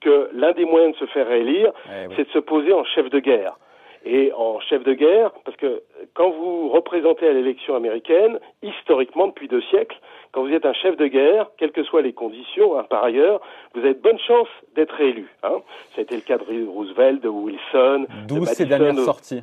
que 0.00 0.28
l'un 0.34 0.52
des 0.52 0.64
moyens 0.64 0.94
de 0.94 0.98
se 0.98 1.06
faire 1.06 1.28
réélire, 1.28 1.72
eh 1.86 2.08
c'est 2.16 2.26
de 2.26 2.32
se 2.32 2.38
poser 2.40 2.72
en 2.72 2.84
chef 2.84 3.08
de 3.08 3.20
guerre. 3.20 3.56
et 4.04 4.32
en 4.32 4.58
chef 4.60 4.82
de 4.82 4.94
guerre, 4.94 5.30
parce 5.44 5.58
que 5.58 5.82
quand 6.14 6.30
vous 6.30 6.70
représentez 6.70 7.28
à 7.28 7.32
l'élection 7.32 7.76
américaine, 7.76 8.40
historiquement 8.62 9.26
depuis 9.26 9.46
deux 9.46 9.60
siècles, 9.70 9.98
quand 10.32 10.42
vous 10.42 10.52
êtes 10.52 10.64
un 10.64 10.72
chef 10.72 10.96
de 10.96 11.06
guerre, 11.06 11.46
quelles 11.58 11.72
que 11.72 11.82
soient 11.82 12.02
les 12.02 12.12
conditions, 12.12 12.78
hein, 12.78 12.84
par 12.88 13.02
ailleurs, 13.02 13.40
vous 13.74 13.80
avez 13.80 13.94
de 13.94 14.00
bonnes 14.00 14.18
chances 14.18 14.48
d'être 14.76 15.00
élu. 15.00 15.28
Hein. 15.42 15.60
Ça 15.94 15.98
a 15.98 16.02
été 16.02 16.14
le 16.14 16.22
cas 16.22 16.38
de 16.38 16.66
Roosevelt, 16.66 17.22
de 17.22 17.28
Wilson, 17.28 18.06
D'où 18.28 18.44
ces 18.44 18.66
dernières 18.66 18.96
sorties. 18.96 19.42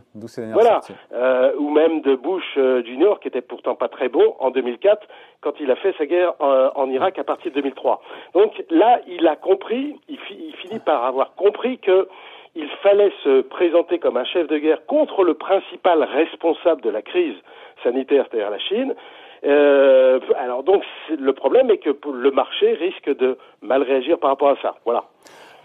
voilà. 0.53 0.81
Euh, 1.13 1.51
ou 1.57 1.69
même 1.69 2.01
de 2.01 2.15
Bush 2.15 2.43
euh, 2.57 2.83
Junior, 2.83 3.19
qui 3.19 3.27
était 3.27 3.41
pourtant 3.41 3.75
pas 3.75 3.89
très 3.89 4.09
bon 4.09 4.35
en 4.39 4.51
2004, 4.51 5.07
quand 5.41 5.53
il 5.59 5.69
a 5.71 5.75
fait 5.75 5.93
sa 5.97 6.05
guerre 6.05 6.33
en, 6.39 6.71
en 6.75 6.89
Irak 6.89 7.19
à 7.19 7.23
partir 7.23 7.51
de 7.51 7.55
2003. 7.55 8.01
Donc 8.33 8.63
là, 8.69 9.01
il 9.07 9.27
a 9.27 9.35
compris, 9.35 9.99
il, 10.07 10.17
il 10.31 10.55
finit 10.55 10.79
par 10.79 11.03
avoir 11.05 11.35
compris 11.35 11.79
que 11.79 12.07
il 12.55 12.67
fallait 12.81 13.11
se 13.23 13.41
présenter 13.41 13.99
comme 13.99 14.17
un 14.17 14.25
chef 14.25 14.47
de 14.47 14.57
guerre 14.57 14.83
contre 14.87 15.23
le 15.23 15.35
principal 15.35 16.03
responsable 16.03 16.81
de 16.81 16.89
la 16.89 17.03
crise 17.03 17.35
sanitaire, 17.83 18.25
c'est-à-dire 18.29 18.49
la 18.49 18.59
Chine. 18.59 18.95
Euh, 19.43 20.19
alors 20.37 20.63
donc 20.63 20.83
le 21.17 21.33
problème 21.33 21.69
est 21.69 21.77
que 21.77 21.95
le 22.11 22.31
marché 22.31 22.73
risque 22.73 23.15
de 23.17 23.37
mal 23.61 23.83
réagir 23.83 24.19
par 24.19 24.31
rapport 24.31 24.49
à 24.49 24.55
ça. 24.61 24.75
Voilà. 24.85 25.03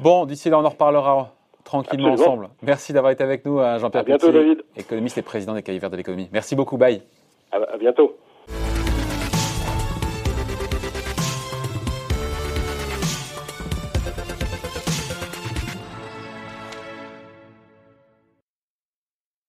Bon, 0.01 0.25
d'ici 0.27 0.51
là, 0.51 0.59
on 0.59 0.65
en 0.65 0.69
reparlera 0.69 1.31
tranquillement 1.65 2.13
ensemble. 2.13 2.49
Merci 2.63 2.93
d'avoir 2.93 3.13
été 3.13 3.23
avec 3.23 3.45
nous, 3.45 3.61
hein, 3.61 3.79
Jean-Pierre 3.79 4.05
David. 4.05 4.63
économiste 4.77 5.19
et 5.19 5.23
président 5.23 5.55
des 5.55 5.63
Cahiers 5.63 5.79
Verts 5.79 5.91
de 5.91 5.97
l'économie. 5.97 6.29
Merci 6.33 6.57
beaucoup, 6.57 6.77
bye. 6.77 7.03
à 7.53 7.77
bientôt. 7.79 8.17